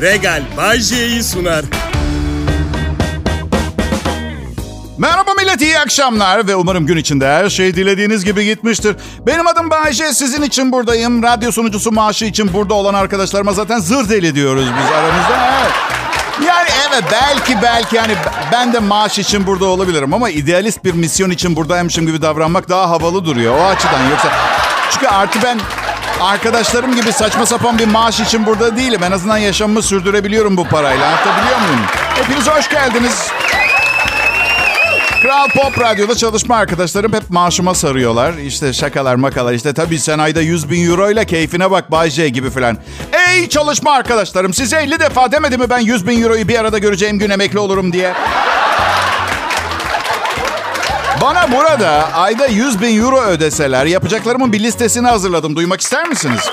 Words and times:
Regal 0.00 0.42
Bay 0.56 0.80
J'yi 0.80 1.22
sunar. 1.22 1.64
Merhaba 4.98 5.34
millet, 5.34 5.60
iyi 5.60 5.78
akşamlar 5.78 6.46
ve 6.46 6.56
umarım 6.56 6.86
gün 6.86 6.96
içinde 6.96 7.26
her 7.26 7.48
şey 7.48 7.74
dilediğiniz 7.74 8.24
gibi 8.24 8.44
gitmiştir. 8.44 8.96
Benim 9.26 9.46
adım 9.46 9.70
Bayece, 9.70 10.12
sizin 10.12 10.42
için 10.42 10.72
buradayım. 10.72 11.22
Radyo 11.22 11.52
sunucusu 11.52 11.92
maaşı 11.92 12.24
için 12.24 12.52
burada 12.52 12.74
olan 12.74 12.94
arkadaşlarıma 12.94 13.52
zaten 13.52 13.78
zır 13.78 14.08
deli 14.08 14.34
diyoruz 14.34 14.64
biz 14.64 14.92
aramızda. 14.96 15.60
Evet. 15.60 15.72
Yani 16.46 16.68
evet 16.88 17.04
belki 17.12 17.62
belki 17.62 17.96
yani 17.96 18.14
ben 18.52 18.72
de 18.72 18.78
maaş 18.78 19.18
için 19.18 19.46
burada 19.46 19.64
olabilirim 19.64 20.14
ama 20.14 20.30
idealist 20.30 20.84
bir 20.84 20.92
misyon 20.92 21.30
için 21.30 21.56
buradaymışım 21.56 22.06
gibi 22.06 22.22
davranmak 22.22 22.68
daha 22.68 22.90
havalı 22.90 23.24
duruyor 23.24 23.58
o 23.58 23.64
açıdan. 23.64 24.10
Yoksa 24.10 24.28
çünkü 24.90 25.06
artı 25.06 25.38
ben 25.42 25.58
arkadaşlarım 26.20 26.94
gibi 26.94 27.12
saçma 27.12 27.46
sapan 27.46 27.78
bir 27.78 27.86
maaş 27.86 28.20
için 28.20 28.46
burada 28.46 28.76
değilim. 28.76 29.00
En 29.04 29.12
azından 29.12 29.36
yaşamımı 29.38 29.82
sürdürebiliyorum 29.82 30.56
bu 30.56 30.64
parayla. 30.64 31.06
Anlatabiliyor 31.06 31.58
muyum? 31.60 31.80
Hepiniz 32.14 32.46
hoş 32.48 32.68
geldiniz. 32.70 33.28
Kral 35.22 35.48
Pop 35.48 35.80
Radyo'da 35.80 36.14
çalışma 36.14 36.56
arkadaşlarım 36.56 37.12
hep 37.12 37.30
maaşıma 37.30 37.74
sarıyorlar. 37.74 38.34
İşte 38.34 38.72
şakalar 38.72 39.14
makalar 39.14 39.52
işte 39.52 39.72
tabii 39.74 39.98
sen 39.98 40.18
ayda 40.18 40.40
100 40.40 40.70
bin 40.70 40.90
euro 40.90 41.10
ile 41.10 41.24
keyfine 41.26 41.70
bak 41.70 41.90
Bay 41.90 42.10
J 42.10 42.28
gibi 42.28 42.50
filan. 42.50 42.78
Ey 43.28 43.48
çalışma 43.48 43.92
arkadaşlarım 43.92 44.54
size 44.54 44.76
50 44.76 45.00
defa 45.00 45.32
demedi 45.32 45.58
mi 45.58 45.70
ben 45.70 45.78
100 45.78 46.06
bin 46.06 46.22
euroyu 46.22 46.48
bir 46.48 46.58
arada 46.58 46.78
göreceğim 46.78 47.18
gün 47.18 47.30
emekli 47.30 47.58
olurum 47.58 47.92
diye. 47.92 48.14
Bana 51.22 51.52
burada 51.52 52.12
ayda 52.14 52.46
100 52.46 52.80
bin 52.80 53.02
euro 53.02 53.20
ödeseler 53.20 53.86
yapacaklarımın 53.86 54.52
bir 54.52 54.60
listesini 54.60 55.06
hazırladım. 55.08 55.56
Duymak 55.56 55.80
ister 55.80 56.08
misiniz? 56.08 56.50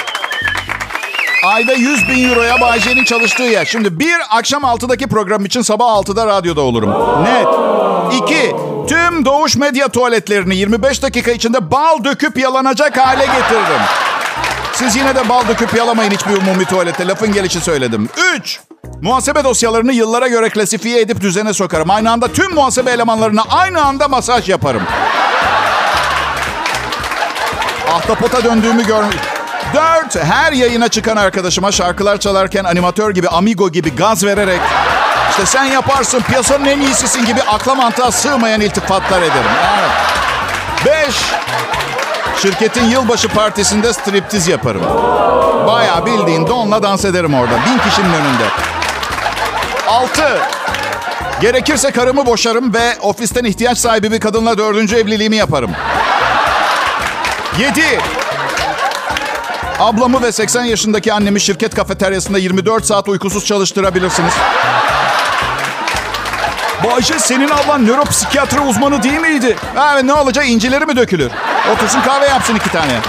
Ayda 1.46 1.74
100 1.74 2.08
bin 2.10 2.30
euroya 2.30 2.62
Bay 2.62 2.80
J'nin 2.80 3.04
çalıştığı 3.04 3.44
yer. 3.44 3.66
Şimdi 3.66 4.00
bir 4.00 4.16
akşam 4.30 4.64
6'daki 4.64 5.08
program 5.08 5.46
için 5.46 5.62
sabah 5.62 5.86
6'da 5.86 6.28
radyoda 6.28 6.62
olurum. 6.62 6.90
Net. 7.24 7.48
İki, 8.22 8.56
tüm 8.88 9.26
doğuş 9.26 9.56
medya 9.56 9.88
tuvaletlerini 9.88 10.56
25 10.56 11.04
dakika 11.04 11.32
içinde 11.32 11.72
bal 11.72 12.04
döküp 12.04 12.38
yalanacak 12.38 12.98
hale 12.98 13.26
getiririm. 13.26 13.82
Siz 14.74 14.96
yine 14.96 15.16
de 15.16 15.30
bal 15.30 15.48
döküp 15.48 15.74
yalamayın 15.74 16.12
hiçbir 16.12 16.38
umumi 16.38 16.66
tuvalette. 16.66 17.08
Lafın 17.08 17.34
gelişi 17.34 17.62
söyledim. 17.62 18.10
Üç, 18.36 18.60
muhasebe 19.02 19.44
dosyalarını 19.44 19.94
yıllara 19.94 20.28
göre 20.28 20.50
klasifiye 20.50 21.02
edip 21.02 21.22
düzene 21.22 21.54
sokarım. 21.54 21.90
Aynı 21.90 22.12
anda 22.12 22.28
tüm 22.28 22.54
muhasebe 22.54 22.92
elemanlarına 22.92 23.44
aynı 23.50 23.82
anda 23.86 24.08
masaj 24.08 24.50
yaparım. 24.50 24.84
Ahtapota 27.94 28.44
döndüğümü 28.44 28.86
gör... 28.86 29.04
Dört, 29.74 30.24
her 30.24 30.52
yayına 30.52 30.88
çıkan 30.88 31.16
arkadaşıma 31.16 31.72
şarkılar 31.72 32.18
çalarken 32.18 32.64
animatör 32.64 33.12
gibi, 33.12 33.30
amigo 33.30 33.70
gibi 33.70 33.96
gaz 33.96 34.24
vererek... 34.24 34.60
işte 35.30 35.46
sen 35.46 35.64
yaparsın, 35.64 36.22
piyasanın 36.22 36.66
en 36.66 36.80
iyisisin 36.80 37.26
gibi 37.26 37.42
akla 37.42 37.76
mantığa 37.76 38.12
sığmayan 38.12 38.62
iltifatlar 38.62 39.22
ederim. 39.22 39.52
Evet. 39.80 39.92
Beş, 40.86 41.16
şirketin 42.42 42.86
yılbaşı 42.86 43.28
partisinde 43.28 43.94
striptiz 43.94 44.48
yaparım. 44.48 44.82
Bayağı 45.68 46.06
bildiğin 46.06 46.48
donla 46.48 46.84
dans 46.84 47.06
ederim 47.06 47.34
orada. 47.34 47.54
Bin 47.66 47.90
kişinin 47.90 48.14
önünde. 48.14 48.75
Altı, 49.96 50.40
gerekirse 51.42 51.92
karımı 51.92 52.26
boşarım 52.26 52.74
ve 52.74 52.98
ofisten 53.02 53.44
ihtiyaç 53.44 53.78
sahibi 53.78 54.12
bir 54.12 54.20
kadınla 54.20 54.58
dördüncü 54.58 54.96
evliliğimi 54.96 55.36
yaparım. 55.36 55.72
Yedi, 57.60 58.00
Ablamı 59.80 60.22
ve 60.22 60.32
80 60.32 60.64
yaşındaki 60.64 61.14
annemi 61.14 61.42
şirket 61.42 61.76
kafeteryasında 61.76 62.38
24 62.38 62.86
saat 62.86 63.10
uykusuz 63.10 63.46
çalıştırabilirsiniz. 63.46 64.34
Bayşe 66.84 67.20
senin 67.20 67.50
ablan 67.50 67.86
nöropsikiyatri 67.86 68.60
uzmanı 68.60 69.04
değil 69.04 69.20
miydi? 69.20 69.56
Evet 69.94 70.04
ne 70.04 70.14
olacak 70.14 70.50
incileri 70.50 70.86
mi 70.86 70.96
dökülür? 70.96 71.32
Otursun 71.74 72.02
kahve 72.02 72.26
yapsın 72.26 72.56
iki 72.56 72.72
tane. 72.72 73.00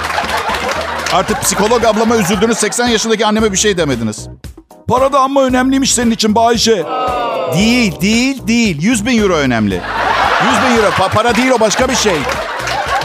Artık 1.12 1.42
psikolog 1.42 1.84
ablama 1.84 2.16
üzüldünüz 2.16 2.58
80 2.58 2.86
yaşındaki 2.86 3.26
anneme 3.26 3.52
bir 3.52 3.58
şey 3.58 3.78
demediniz. 3.78 4.28
Para 4.88 5.12
da 5.12 5.20
amma 5.20 5.42
önemliymiş 5.42 5.94
senin 5.94 6.10
için 6.10 6.34
Bayşe. 6.34 6.84
Değil 7.54 8.00
değil 8.00 8.46
değil 8.46 8.82
100 8.82 9.06
bin 9.06 9.22
euro 9.22 9.34
önemli. 9.34 9.74
100 9.74 9.82
bin 10.70 10.76
euro 10.76 10.88
pa- 10.90 11.10
para 11.14 11.34
değil 11.34 11.50
o 11.50 11.60
başka 11.60 11.88
bir 11.88 11.94
şey. 11.96 12.16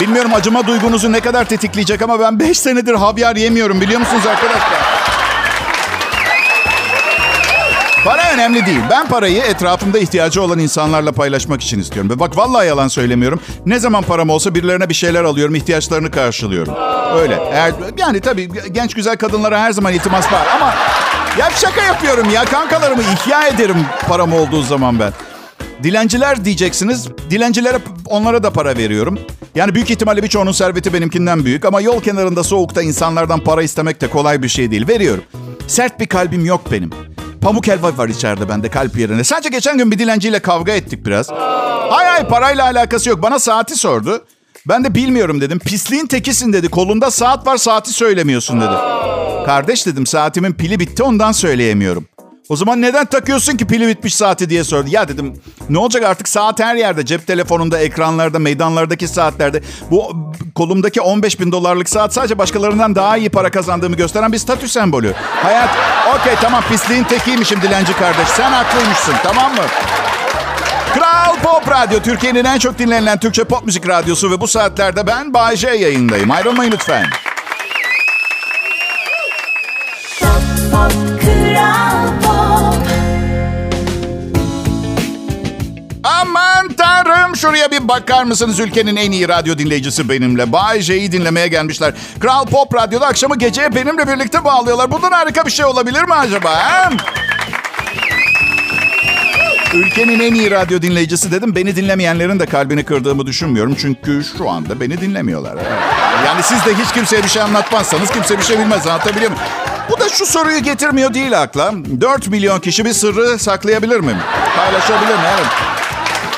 Bilmiyorum 0.02 0.32
acıma 0.34 0.68
duygunuzu 0.68 1.12
ne 1.12 1.20
kadar 1.20 1.46
tetikleyecek 1.46 2.02
ama 2.02 2.20
ben 2.20 2.40
5 2.40 2.60
senedir 2.60 2.94
havyar 2.94 3.36
yemiyorum 3.36 3.82
biliyor 3.82 4.00
musunuz 4.00 4.28
arkadaşlar? 4.28 5.02
Para 8.06 8.32
önemli 8.34 8.66
değil. 8.66 8.80
Ben 8.90 9.08
parayı 9.08 9.42
etrafımda 9.42 10.00
ihtiyacı 10.00 10.42
olan 10.42 10.60
insanlarla 10.60 11.12
paylaşmak 11.12 11.62
için 11.62 11.80
istiyorum. 11.80 12.12
Ve 12.12 12.20
bak 12.20 12.38
vallahi 12.38 12.68
yalan 12.68 12.88
söylemiyorum. 12.88 13.40
Ne 13.66 13.80
zaman 13.80 14.04
param 14.04 14.30
olsa 14.30 14.56
birilerine 14.56 14.90
bir 14.90 14.94
şeyler 14.94 15.24
alıyorum, 15.24 15.56
ihtiyaçlarını 15.56 16.12
karşılıyorum. 16.12 16.74
Öyle. 17.22 17.40
Eğer, 17.54 17.74
yani 17.98 18.20
tabii 18.22 18.50
genç 18.72 18.94
güzel 18.94 19.18
kadınlara 19.18 19.60
her 19.60 19.72
zaman 19.72 19.94
iltimas 19.94 20.32
var 20.34 20.48
ama... 20.56 20.74
Ya 21.40 21.50
şaka 21.56 21.84
yapıyorum 21.84 22.30
ya. 22.30 22.46
Kankalarımı 22.46 23.02
ihya 23.02 23.48
ederim 23.48 23.86
param 24.08 24.34
olduğu 24.34 24.62
zaman 24.62 25.00
ben. 25.00 25.14
Dilenciler 25.84 26.46
diyeceksiniz. 26.46 27.08
Dilencilere 27.30 27.78
onlara 28.06 28.44
da 28.44 28.50
para 28.54 28.78
veriyorum. 28.78 29.20
Yani 29.56 29.76
büyük 29.76 29.92
ihtimalle 29.92 30.24
birçoğunun 30.24 30.52
serveti 30.52 30.94
benimkinden 30.94 31.46
büyük 31.46 31.66
ama 31.66 31.82
yol 31.82 32.02
kenarında 32.02 32.44
soğukta 32.44 32.82
insanlardan 32.82 33.40
para 33.40 33.64
istemek 33.64 34.02
de 34.02 34.08
kolay 34.10 34.44
bir 34.44 34.48
şey 34.50 34.72
değil. 34.72 34.88
Veriyorum. 34.88 35.24
Sert 35.68 36.00
bir 36.00 36.08
kalbim 36.08 36.46
yok 36.46 36.62
benim. 36.72 36.90
Pamuk 37.42 37.68
helva 37.68 37.98
var 37.98 38.10
içeride 38.10 38.50
bende 38.50 38.70
kalp 38.70 38.98
yerine. 38.98 39.24
Sadece 39.24 39.50
geçen 39.50 39.78
gün 39.78 39.92
bir 39.92 40.00
dilenciyle 40.00 40.40
kavga 40.40 40.72
ettik 40.72 41.06
biraz. 41.06 41.30
Hay 41.90 42.06
hay 42.06 42.28
parayla 42.28 42.64
alakası 42.64 43.10
yok. 43.10 43.22
Bana 43.22 43.40
saati 43.40 43.76
sordu. 43.76 44.26
Ben 44.68 44.84
de 44.84 44.96
bilmiyorum 44.96 45.42
dedim. 45.42 45.60
Pisliğin 45.60 46.08
tekisin 46.08 46.54
dedi. 46.54 46.70
Kolunda 46.70 47.12
saat 47.12 47.48
var 47.48 47.58
saati 47.58 47.94
söylemiyorsun 47.94 48.62
dedi. 48.62 48.76
Kardeş 49.46 49.86
dedim 49.86 50.06
saatimin 50.06 50.54
pili 50.54 50.80
bitti 50.80 51.04
ondan 51.04 51.32
söyleyemiyorum. 51.32 52.06
O 52.50 52.56
zaman 52.56 52.82
neden 52.82 53.06
takıyorsun 53.06 53.58
ki 53.58 53.68
pili 53.68 53.88
bitmiş 53.88 54.16
saati 54.16 54.50
diye 54.50 54.64
sordu. 54.64 54.90
Ya 54.90 55.08
dedim 55.08 55.34
ne 55.70 55.78
olacak 55.78 56.04
artık 56.04 56.30
saat 56.30 56.60
her 56.60 56.76
yerde. 56.76 57.06
Cep 57.06 57.28
telefonunda, 57.28 57.80
ekranlarda, 57.80 58.40
meydanlardaki 58.40 59.08
saatlerde. 59.08 59.62
Bu 59.92 60.32
kolumdaki 60.56 61.02
15 61.02 61.40
bin 61.40 61.52
dolarlık 61.52 61.90
saat 61.90 62.14
sadece 62.14 62.38
başkalarından 62.38 62.96
daha 62.96 63.18
iyi 63.18 63.30
para 63.30 63.52
kazandığımı 63.52 63.96
gösteren 63.96 64.32
bir 64.32 64.38
statü 64.38 64.70
sembolü. 64.70 65.14
Hayat, 65.44 65.70
okey 66.20 66.36
tamam 66.42 66.64
pisliğin 66.70 67.04
tekiymişim 67.04 67.62
dilenci 67.62 67.94
kardeş. 67.94 68.28
Sen 68.28 68.52
haklıymışsın 68.52 69.16
tamam 69.24 69.52
mı? 69.52 69.64
Kral 70.94 71.36
Pop 71.44 71.72
Radyo, 71.72 72.00
Türkiye'nin 72.00 72.46
en 72.46 72.60
çok 72.60 72.80
dinlenilen 72.80 73.20
Türkçe 73.20 73.44
pop 73.44 73.66
müzik 73.66 73.88
radyosu 73.88 74.32
ve 74.32 74.42
bu 74.42 74.48
saatlerde 74.48 75.08
ben 75.08 75.34
Bay 75.34 75.56
J 75.56 75.68
yayındayım. 75.68 76.32
Ayrılmayın 76.32 76.72
lütfen. 76.72 77.06
Şuraya 87.42 87.72
bir 87.72 87.88
bakar 87.88 88.24
mısınız? 88.24 88.60
Ülkenin 88.60 88.96
en 88.96 89.12
iyi 89.12 89.28
radyo 89.28 89.58
dinleyicisi 89.58 90.10
benimle. 90.10 90.52
Bay 90.52 90.82
J'yi 90.82 91.12
dinlemeye 91.12 91.48
gelmişler. 91.48 91.94
Kral 92.20 92.46
Pop 92.46 92.76
Radyo'da 92.76 93.08
akşamı 93.08 93.38
geceye 93.38 93.76
benimle 93.76 94.08
birlikte 94.08 94.44
bağlıyorlar. 94.46 94.92
Bundan 94.92 95.12
harika 95.12 95.46
bir 95.46 95.52
şey 95.52 95.66
olabilir 95.66 96.04
mi 96.04 96.14
acaba? 96.14 96.56
He? 96.56 96.90
Ülkenin 99.74 100.20
en 100.20 100.34
iyi 100.34 100.52
radyo 100.52 100.82
dinleyicisi 100.82 101.32
dedim. 101.32 101.56
Beni 101.56 101.76
dinlemeyenlerin 101.76 102.40
de 102.40 102.46
kalbini 102.46 102.84
kırdığımı 102.84 103.26
düşünmüyorum. 103.26 103.76
Çünkü 103.82 104.24
şu 104.38 104.50
anda 104.50 104.80
beni 104.80 105.02
dinlemiyorlar. 105.02 105.56
Yani 106.26 106.44
siz 106.44 106.66
de 106.66 106.76
hiç 106.84 106.94
kimseye 106.94 107.24
bir 107.24 107.30
şey 107.30 107.42
anlatmazsanız 107.42 108.12
kimse 108.12 108.38
bir 108.38 108.44
şey 108.44 108.60
bilmez. 108.60 108.88
Anlatabiliyor 108.88 109.32
muyum? 109.32 109.46
Bu 109.92 110.00
da 110.00 110.10
şu 110.10 110.26
soruyu 110.26 110.60
getirmiyor 110.60 111.14
değil 111.14 111.42
akla. 111.42 111.74
4 112.02 112.28
milyon 112.28 112.60
kişi 112.60 112.86
bir 112.86 112.94
sırrı 112.94 113.40
saklayabilir 113.40 114.00
mi? 114.00 114.18
Paylaşabilir 114.58 115.16
mi? 115.16 115.26
Evet. 115.38 115.81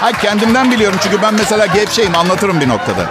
Ha 0.04 0.12
kendimden 0.12 0.72
biliyorum 0.72 1.00
çünkü 1.04 1.22
ben 1.22 1.34
mesela 1.34 1.66
gevşeyim 1.66 2.16
anlatırım 2.16 2.62
bir 2.62 2.68
noktada. 2.68 3.10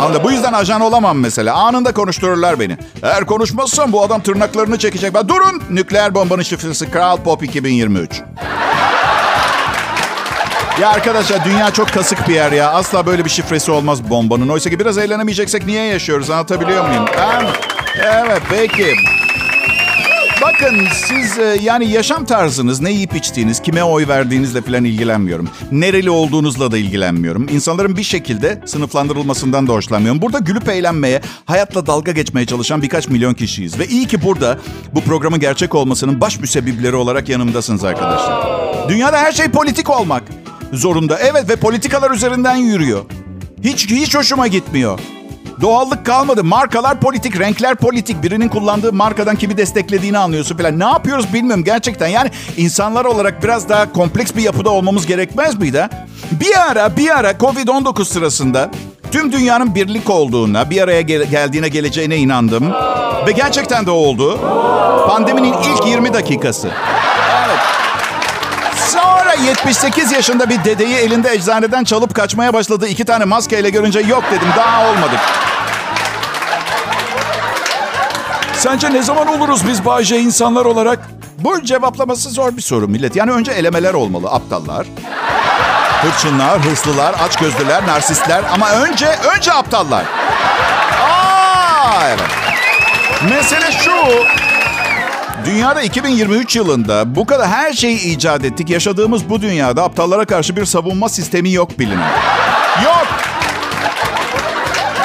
Anladın? 0.00 0.20
Bu 0.24 0.30
yüzden 0.30 0.52
ajan 0.52 0.80
olamam 0.80 1.18
mesela. 1.18 1.54
Anında 1.54 1.92
konuştururlar 1.92 2.60
beni. 2.60 2.76
Eğer 3.02 3.26
konuşmazsam 3.26 3.92
bu 3.92 4.02
adam 4.02 4.20
tırnaklarını 4.22 4.78
çekecek. 4.78 5.14
Ben 5.14 5.28
durun. 5.28 5.62
Nükleer 5.70 6.14
bombanın 6.14 6.42
şifresi 6.42 6.90
Kral 6.90 7.16
Pop 7.16 7.42
2023. 7.42 8.22
Ya 10.80 10.90
arkadaşlar 10.90 11.44
dünya 11.44 11.70
çok 11.70 11.88
kasık 11.92 12.28
bir 12.28 12.34
yer 12.34 12.52
ya. 12.52 12.70
Asla 12.70 13.06
böyle 13.06 13.24
bir 13.24 13.30
şifresi 13.30 13.70
olmaz 13.70 14.10
bombanın. 14.10 14.48
Oysa 14.48 14.70
ki 14.70 14.78
biraz 14.80 14.98
eğlenemeyeceksek 14.98 15.66
niye 15.66 15.84
yaşıyoruz 15.84 16.30
anlatabiliyor 16.30 16.88
muyum? 16.88 17.04
Ben... 17.18 17.46
Evet 18.02 18.42
peki. 18.50 18.94
Bakın 20.42 20.86
siz 20.94 21.38
e, 21.38 21.58
yani 21.62 21.90
yaşam 21.90 22.24
tarzınız, 22.24 22.80
ne 22.80 22.92
yiyip 22.92 23.14
içtiğiniz, 23.14 23.62
kime 23.62 23.84
oy 23.84 24.08
verdiğinizle 24.08 24.60
falan 24.62 24.84
ilgilenmiyorum. 24.84 25.48
Nereli 25.72 26.10
olduğunuzla 26.10 26.72
da 26.72 26.78
ilgilenmiyorum. 26.78 27.48
İnsanların 27.48 27.96
bir 27.96 28.02
şekilde 28.02 28.60
sınıflandırılmasından 28.66 29.66
da 29.66 29.72
hoşlanmıyorum. 29.72 30.22
Burada 30.22 30.38
gülüp 30.38 30.68
eğlenmeye, 30.68 31.20
hayatla 31.44 31.86
dalga 31.86 32.12
geçmeye 32.12 32.46
çalışan 32.46 32.82
birkaç 32.82 33.08
milyon 33.08 33.34
kişiyiz. 33.34 33.78
Ve 33.78 33.86
iyi 33.86 34.06
ki 34.06 34.22
burada 34.22 34.58
bu 34.94 35.00
programın 35.00 35.40
gerçek 35.40 35.74
olmasının 35.74 36.20
baş 36.20 36.40
müsebbipleri 36.40 36.96
olarak 36.96 37.28
yanımdasınız 37.28 37.84
arkadaşlar. 37.84 38.48
Dünyada 38.88 39.18
her 39.18 39.32
şey 39.32 39.48
politik 39.48 39.90
olmak 39.90 40.22
zorunda. 40.72 41.18
Evet 41.18 41.48
ve 41.48 41.56
politikalar 41.56 42.10
üzerinden 42.10 42.56
yürüyor. 42.56 43.04
Hiç 43.64 43.90
hiç 43.90 44.14
hoşuma 44.14 44.46
gitmiyor. 44.46 44.98
Doğallık 45.62 46.06
kalmadı. 46.06 46.44
Markalar 46.44 47.00
politik, 47.00 47.40
renkler 47.40 47.74
politik. 47.74 48.22
Birinin 48.22 48.48
kullandığı 48.48 48.92
markadan 48.92 49.36
kimi 49.36 49.56
desteklediğini 49.56 50.18
anlıyorsun 50.18 50.56
falan. 50.56 50.78
Ne 50.78 50.84
yapıyoruz 50.84 51.32
bilmiyorum 51.32 51.64
gerçekten. 51.64 52.08
Yani 52.08 52.30
insanlar 52.56 53.04
olarak 53.04 53.42
biraz 53.42 53.68
daha 53.68 53.92
kompleks 53.92 54.34
bir 54.34 54.42
yapıda 54.42 54.70
olmamız 54.70 55.06
gerekmez 55.06 55.58
miydi? 55.58 55.88
Bir 56.30 56.70
ara 56.70 56.96
bir 56.96 57.18
ara 57.18 57.30
Covid-19 57.30 58.04
sırasında 58.04 58.70
tüm 59.12 59.32
dünyanın 59.32 59.74
birlik 59.74 60.10
olduğuna, 60.10 60.70
bir 60.70 60.82
araya 60.82 61.00
gel- 61.00 61.30
geldiğine 61.30 61.68
geleceğine 61.68 62.16
inandım. 62.16 62.72
Ve 63.26 63.32
gerçekten 63.32 63.86
de 63.86 63.90
oldu. 63.90 64.38
Pandeminin 65.08 65.52
ilk 65.52 65.86
20 65.86 66.14
dakikası. 66.14 66.70
Evet. 67.46 67.58
Sonra 68.76 69.34
78 69.48 70.12
yaşında 70.12 70.50
bir 70.50 70.64
dedeyi 70.64 70.94
elinde 70.94 71.32
eczaneden 71.32 71.84
çalıp 71.84 72.14
kaçmaya 72.14 72.52
başladığı 72.54 72.88
iki 72.88 73.04
tane 73.04 73.24
maskeyle 73.24 73.70
görünce 73.70 74.00
yok 74.00 74.24
dedim 74.32 74.48
daha 74.56 74.90
olmadık. 74.90 75.20
Sence 78.62 78.92
ne 78.92 79.02
zaman 79.02 79.26
oluruz 79.26 79.68
biz 79.68 79.84
Bayce 79.84 80.20
insanlar 80.20 80.64
olarak? 80.64 80.98
Bu 81.38 81.62
cevaplaması 81.64 82.30
zor 82.30 82.56
bir 82.56 82.62
soru 82.62 82.88
millet. 82.88 83.16
Yani 83.16 83.30
önce 83.30 83.52
elemeler 83.52 83.94
olmalı. 83.94 84.28
Aptallar, 84.30 84.86
hırçınlar, 86.02 86.60
hırslılar, 86.60 87.14
açgözlüler, 87.14 87.86
narsistler. 87.86 88.44
Ama 88.52 88.70
önce, 88.70 89.06
önce 89.36 89.52
aptallar. 89.52 90.04
Aa, 91.02 92.08
evet. 92.08 92.30
Mesele 93.30 93.72
şu. 93.72 93.92
Dünyada 95.44 95.82
2023 95.82 96.56
yılında 96.56 97.16
bu 97.16 97.26
kadar 97.26 97.48
her 97.48 97.72
şeyi 97.72 97.98
icat 97.98 98.44
ettik. 98.44 98.70
Yaşadığımız 98.70 99.30
bu 99.30 99.42
dünyada 99.42 99.84
aptallara 99.84 100.24
karşı 100.24 100.56
bir 100.56 100.64
savunma 100.64 101.08
sistemi 101.08 101.52
yok 101.52 101.78
bilinen. 101.78 102.10
Yok. 102.84 103.31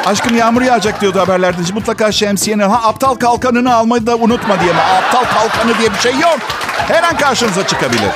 Aşkım 0.08 0.38
yağmur 0.38 0.62
yağacak 0.62 1.02
diyordu 1.02 1.20
haberlerde. 1.20 1.74
Mutlaka 1.74 2.12
şemsiyeni, 2.12 2.64
ha 2.64 2.88
aptal 2.88 3.16
kalkanını 3.16 3.76
almayı 3.76 4.08
da 4.08 4.16
unutma 4.16 4.60
diye 4.60 4.74
mi? 4.74 4.80
Aptal 4.80 5.24
kalkanı 5.24 5.78
diye 5.78 5.94
bir 5.94 5.98
şey 5.98 6.14
yok. 6.14 6.40
Her 6.88 7.04
an 7.04 7.18
karşınıza 7.18 7.68
çıkabilir. 7.68 8.10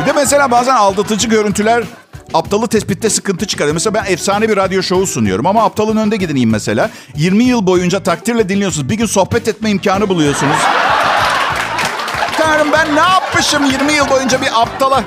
Bir 0.00 0.06
de 0.06 0.12
mesela 0.12 0.50
bazen 0.50 0.74
aldatıcı 0.74 1.28
görüntüler 1.28 1.84
aptalı 2.34 2.68
tespitte 2.68 3.10
sıkıntı 3.10 3.46
çıkarıyor. 3.46 3.74
Mesela 3.74 3.94
ben 3.94 4.12
efsane 4.12 4.48
bir 4.48 4.56
radyo 4.56 4.82
şovu 4.82 5.06
sunuyorum 5.06 5.46
ama 5.46 5.64
aptalın 5.64 5.96
önde 5.96 6.16
gidineyim 6.16 6.50
mesela. 6.50 6.90
20 7.16 7.44
yıl 7.44 7.66
boyunca 7.66 8.02
takdirle 8.02 8.48
dinliyorsunuz. 8.48 8.88
Bir 8.88 8.94
gün 8.94 9.06
sohbet 9.06 9.48
etme 9.48 9.70
imkanı 9.70 10.08
buluyorsunuz. 10.08 10.56
Tanrım 12.38 12.72
ben 12.72 12.96
ne 12.96 13.00
yapmışım 13.00 13.64
20 13.64 13.92
yıl 13.92 14.10
boyunca 14.10 14.40
bir 14.40 14.62
aptala? 14.62 15.02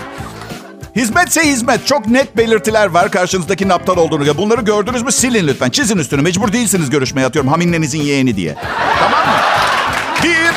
Hizmetse 0.95 1.41
hizmet. 1.41 1.87
Çok 1.87 2.07
net 2.07 2.37
belirtiler 2.37 2.87
var 2.87 3.11
karşınızdakinin 3.11 3.69
aptal 3.69 3.97
olduğunu. 3.97 4.37
Bunları 4.37 4.61
gördünüz 4.61 5.03
mü 5.03 5.11
silin 5.11 5.47
lütfen. 5.47 5.69
Çizin 5.69 5.97
üstünü. 5.97 6.21
Mecbur 6.21 6.53
değilsiniz 6.53 6.89
görüşmeye 6.89 7.25
atıyorum. 7.25 7.51
Haminnenizin 7.51 8.01
yeğeni 8.01 8.35
diye. 8.35 8.55
Tamam 8.99 9.27
mı? 9.27 9.33
Bir, 10.23 10.51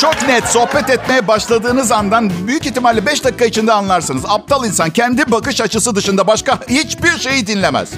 çok 0.00 0.28
net 0.28 0.44
sohbet 0.44 0.90
etmeye 0.90 1.28
başladığınız 1.28 1.92
andan 1.92 2.30
büyük 2.46 2.66
ihtimalle 2.66 3.06
5 3.06 3.24
dakika 3.24 3.44
içinde 3.44 3.72
anlarsınız. 3.72 4.22
Aptal 4.28 4.64
insan 4.64 4.90
kendi 4.90 5.32
bakış 5.32 5.60
açısı 5.60 5.94
dışında 5.94 6.26
başka 6.26 6.58
hiçbir 6.68 7.18
şeyi 7.18 7.46
dinlemez. 7.46 7.90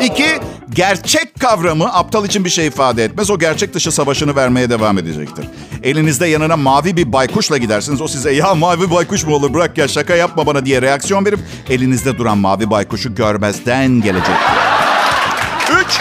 İki, 0.00 0.26
gerçek 0.70 1.40
kavramı 1.40 1.94
aptal 1.94 2.24
için 2.24 2.44
bir 2.44 2.50
şey 2.50 2.66
ifade 2.66 3.04
etmez. 3.04 3.30
O 3.30 3.38
gerçek 3.38 3.74
dışı 3.74 3.92
savaşını 3.92 4.36
vermeye 4.36 4.70
devam 4.70 4.98
edecektir. 4.98 5.48
Elinizde 5.82 6.26
yanına 6.26 6.56
mavi 6.56 6.96
bir 6.96 7.12
baykuşla 7.12 7.58
gidersiniz. 7.58 8.00
O 8.00 8.08
size 8.08 8.32
ya 8.32 8.54
mavi 8.54 8.90
baykuş 8.90 9.24
mu 9.24 9.34
olur 9.34 9.54
bırak 9.54 9.78
ya 9.78 9.88
şaka 9.88 10.14
yapma 10.14 10.46
bana 10.46 10.66
diye 10.66 10.82
reaksiyon 10.82 11.24
verip 11.24 11.40
elinizde 11.70 12.18
duran 12.18 12.38
mavi 12.38 12.70
baykuşu 12.70 13.14
görmezden 13.14 14.00
gelecektir. 14.00 14.34
Üç, 15.80 16.00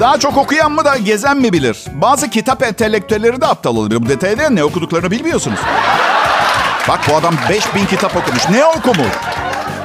daha 0.00 0.18
çok 0.18 0.36
okuyan 0.36 0.72
mı 0.72 0.84
da 0.84 0.96
gezen 0.96 1.36
mi 1.36 1.52
bilir? 1.52 1.84
Bazı 1.92 2.30
kitap 2.30 2.62
entelektüelleri 2.62 3.40
de 3.40 3.46
aptal 3.46 3.76
olabilir. 3.76 4.02
Bu 4.02 4.08
detayda 4.08 4.50
ne 4.50 4.64
okuduklarını 4.64 5.10
bilmiyorsunuz. 5.10 5.58
Bak 6.88 7.00
bu 7.10 7.16
adam 7.16 7.34
5000 7.48 7.86
kitap 7.86 8.16
okumuş. 8.16 8.48
Ne 8.50 8.64
okumuş? 8.64 9.12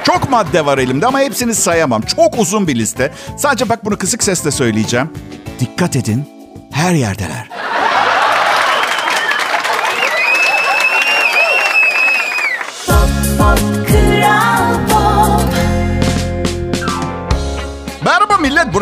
Çok 0.04 0.30
madde 0.30 0.66
var 0.66 0.78
elimde 0.78 1.06
ama 1.06 1.20
hepsini 1.20 1.54
sayamam. 1.54 2.02
Çok 2.02 2.38
uzun 2.38 2.68
bir 2.68 2.74
liste. 2.74 3.12
Sadece 3.38 3.68
bak 3.68 3.84
bunu 3.84 3.98
kısık 3.98 4.22
sesle 4.22 4.50
söyleyeceğim. 4.50 5.12
Dikkat 5.60 5.96
edin. 5.96 6.28
Her 6.72 6.94
yerdeler. 6.94 7.48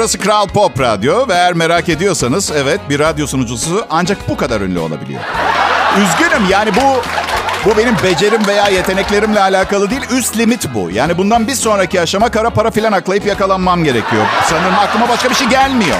Burası 0.03 0.19
Kral 0.19 0.47
Pop 0.47 0.81
Radyo 0.81 1.29
ve 1.29 1.35
eğer 1.35 1.53
merak 1.53 1.89
ediyorsanız 1.89 2.53
evet 2.57 2.81
bir 2.89 2.99
radyo 2.99 3.27
sunucusu 3.27 3.87
ancak 3.91 4.29
bu 4.29 4.37
kadar 4.37 4.61
ünlü 4.61 4.79
olabiliyor. 4.79 5.21
Üzgünüm 5.99 6.51
yani 6.51 6.71
bu 6.75 7.03
bu 7.65 7.77
benim 7.77 7.95
becerim 8.05 8.47
veya 8.47 8.69
yeteneklerimle 8.69 9.41
alakalı 9.41 9.91
değil, 9.91 10.03
üst 10.11 10.39
limit 10.39 10.75
bu. 10.75 10.91
Yani 10.91 11.19
bundan 11.19 11.47
bir 11.47 11.55
sonraki 11.55 12.01
aşama 12.01 12.29
kara 12.29 12.51
para 12.51 12.71
filan 12.71 12.93
aklayıp 12.93 13.27
yakalanmam 13.27 13.85
gerekiyor. 13.85 14.27
Sanırım 14.47 14.79
aklıma 14.79 15.09
başka 15.09 15.31
bir 15.31 15.35
şey 15.35 15.49
gelmiyor. 15.49 15.99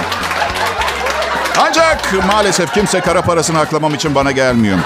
Ancak 1.61 2.13
maalesef 2.27 2.73
kimse 2.73 2.99
kara 2.99 3.21
parasını 3.21 3.59
aklamam 3.59 3.93
için 3.93 4.15
bana 4.15 4.31
gelmiyor. 4.31 4.77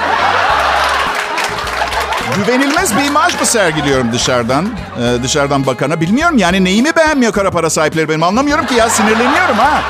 Güvenilmez 2.35 2.97
bir 2.97 3.03
imaj 3.06 3.39
mı 3.39 3.45
sergiliyorum 3.45 4.13
dışarıdan? 4.13 4.65
Ee, 5.01 5.24
dışarıdan 5.24 5.65
bakana. 5.65 6.01
Bilmiyorum 6.01 6.38
yani 6.38 6.63
neyimi 6.63 6.95
beğenmiyor 6.95 7.31
kara 7.33 7.51
para 7.51 7.69
sahipleri 7.69 8.09
benim. 8.09 8.24
Anlamıyorum 8.24 8.65
ki 8.65 8.74
ya 8.75 8.89
sinirleniyorum 8.89 9.57
ha. 9.57 9.81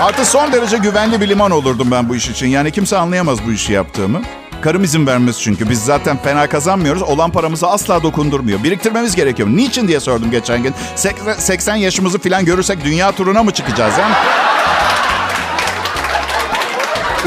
Artı 0.00 0.26
son 0.26 0.52
derece 0.52 0.76
güvenli 0.76 1.20
bir 1.20 1.28
liman 1.28 1.50
olurdum 1.50 1.88
ben 1.90 2.08
bu 2.08 2.16
iş 2.16 2.28
için. 2.28 2.46
Yani 2.46 2.70
kimse 2.70 2.96
anlayamaz 2.96 3.38
bu 3.46 3.52
işi 3.52 3.72
yaptığımı. 3.72 4.20
Karım 4.62 4.84
izin 4.84 5.06
vermez 5.06 5.40
çünkü. 5.40 5.70
Biz 5.70 5.84
zaten 5.84 6.16
fena 6.16 6.46
kazanmıyoruz. 6.46 7.02
Olan 7.02 7.30
paramızı 7.30 7.66
asla 7.66 8.02
dokundurmuyor. 8.02 8.62
Biriktirmemiz 8.64 9.16
gerekiyor. 9.16 9.48
Niçin 9.48 9.88
diye 9.88 10.00
sordum 10.00 10.30
geçen 10.30 10.62
gün. 10.62 10.74
80 11.38 11.76
yaşımızı 11.76 12.18
falan 12.18 12.44
görürsek 12.44 12.84
dünya 12.84 13.12
turuna 13.12 13.42
mı 13.42 13.50
çıkacağız? 13.50 13.94
Yani? 13.98 14.14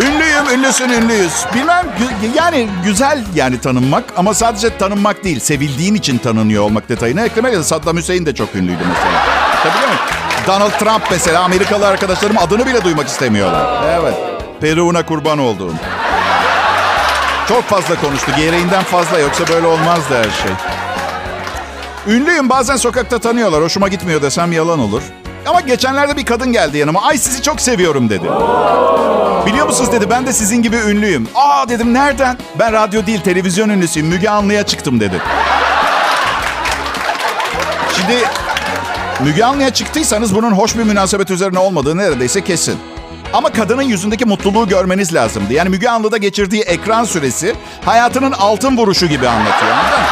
Ünlüyüm, 0.01 0.49
ünlüsün, 0.53 0.89
ünlüyüz. 0.89 1.45
Bilmem 1.53 1.85
yani 2.35 2.69
güzel 2.83 3.23
yani 3.35 3.61
tanınmak 3.61 4.03
ama 4.17 4.33
sadece 4.33 4.77
tanınmak 4.77 5.23
değil, 5.23 5.39
sevildiğin 5.39 5.95
için 5.95 6.17
tanınıyor 6.17 6.63
olmak 6.63 6.89
detayını 6.89 7.21
eklemek 7.21 7.51
lazım. 7.53 7.63
Saddam 7.63 7.97
Hüseyin 7.97 8.25
de 8.25 8.35
çok 8.35 8.55
ünlüydü 8.55 8.83
mesela. 8.87 9.25
Tabii 9.63 9.73
değil 9.73 9.93
mi? 9.93 9.99
Donald 10.47 10.71
Trump 10.71 11.11
mesela 11.11 11.43
Amerikalı 11.43 11.87
arkadaşlarım 11.87 12.37
adını 12.37 12.65
bile 12.65 12.83
duymak 12.83 13.07
istemiyorlar. 13.07 13.83
Evet. 13.99 14.13
Peru'na 14.61 15.05
kurban 15.05 15.39
olduğum. 15.39 15.73
Çok 17.47 17.63
fazla 17.63 18.01
konuştu. 18.01 18.31
Gereğinden 18.37 18.83
fazla 18.83 19.19
yoksa 19.19 19.47
böyle 19.47 19.67
olmazdı 19.67 20.17
her 20.17 20.23
şey. 20.23 20.51
Ünlüyüm 22.15 22.49
bazen 22.49 22.75
sokakta 22.75 23.19
tanıyorlar. 23.19 23.63
Hoşuma 23.63 23.87
gitmiyor 23.87 24.21
desem 24.21 24.51
yalan 24.51 24.79
olur. 24.79 25.01
Ama 25.45 25.61
geçenlerde 25.61 26.17
bir 26.17 26.25
kadın 26.25 26.51
geldi 26.51 26.77
yanıma. 26.77 27.01
Ay 27.01 27.17
sizi 27.17 27.41
çok 27.41 27.61
seviyorum 27.61 28.09
dedi. 28.09 28.25
Biliyor 29.45 29.65
musunuz 29.65 29.91
dedi 29.91 30.09
ben 30.09 30.27
de 30.27 30.33
sizin 30.33 30.61
gibi 30.61 30.75
ünlüyüm. 30.75 31.27
Aa 31.35 31.69
dedim 31.69 31.93
nereden? 31.93 32.37
Ben 32.59 32.73
radyo 32.73 33.05
değil 33.05 33.21
televizyon 33.21 33.69
ünlüsüyüm. 33.69 34.07
Müge 34.07 34.29
Anlı'ya 34.29 34.65
çıktım 34.65 34.99
dedi. 34.99 35.21
Şimdi 37.95 38.17
Müge 39.19 39.45
Anlı'ya 39.45 39.73
çıktıysanız 39.73 40.35
bunun 40.35 40.51
hoş 40.51 40.77
bir 40.77 40.83
münasebet 40.83 41.31
üzerine 41.31 41.59
olmadığı 41.59 41.97
neredeyse 41.97 42.43
kesin. 42.43 42.77
Ama 43.33 43.49
kadının 43.49 43.81
yüzündeki 43.81 44.25
mutluluğu 44.25 44.67
görmeniz 44.67 45.13
lazımdı. 45.13 45.53
Yani 45.53 45.69
Müge 45.69 45.89
Anlı'da 45.89 46.17
geçirdiği 46.17 46.61
ekran 46.61 47.03
süresi 47.03 47.55
hayatının 47.85 48.31
altın 48.31 48.77
vuruşu 48.77 49.05
gibi 49.05 49.27
anlatıyor. 49.27 49.71
Anladın? 49.71 50.03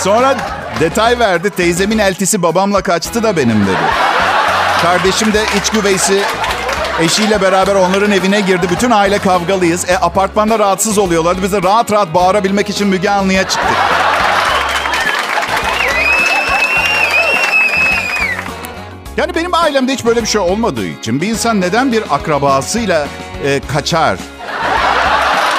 Sonra 0.00 0.36
detay 0.80 1.18
verdi. 1.18 1.50
Teyzemin 1.50 1.98
eltisi 1.98 2.42
babamla 2.42 2.82
kaçtı 2.82 3.22
da 3.22 3.36
benim 3.36 3.66
dedi. 3.66 3.76
Kardeşim 4.82 5.32
de 5.32 5.42
iç 5.60 5.70
güveysi 5.70 6.22
eşiyle 7.00 7.42
beraber 7.42 7.74
onların 7.74 8.10
evine 8.10 8.40
girdi. 8.40 8.66
Bütün 8.70 8.90
aile 8.90 9.18
kavgalıyız. 9.18 9.90
E 9.90 9.96
apartmanda 9.96 10.58
rahatsız 10.58 10.98
oluyorlardı. 10.98 11.42
Biz 11.42 11.52
de 11.52 11.62
rahat 11.62 11.92
rahat 11.92 12.14
bağırabilmek 12.14 12.70
için 12.70 12.88
Müge 12.88 13.10
Anlı'ya 13.10 13.48
çıktık. 13.48 13.76
Yani 19.16 19.34
benim 19.34 19.54
ailemde 19.54 19.92
hiç 19.92 20.04
böyle 20.04 20.22
bir 20.22 20.26
şey 20.26 20.40
olmadığı 20.40 20.86
için 20.86 21.20
bir 21.20 21.28
insan 21.28 21.60
neden 21.60 21.92
bir 21.92 22.02
akrabasıyla 22.10 23.06
e, 23.44 23.60
kaçar? 23.72 24.18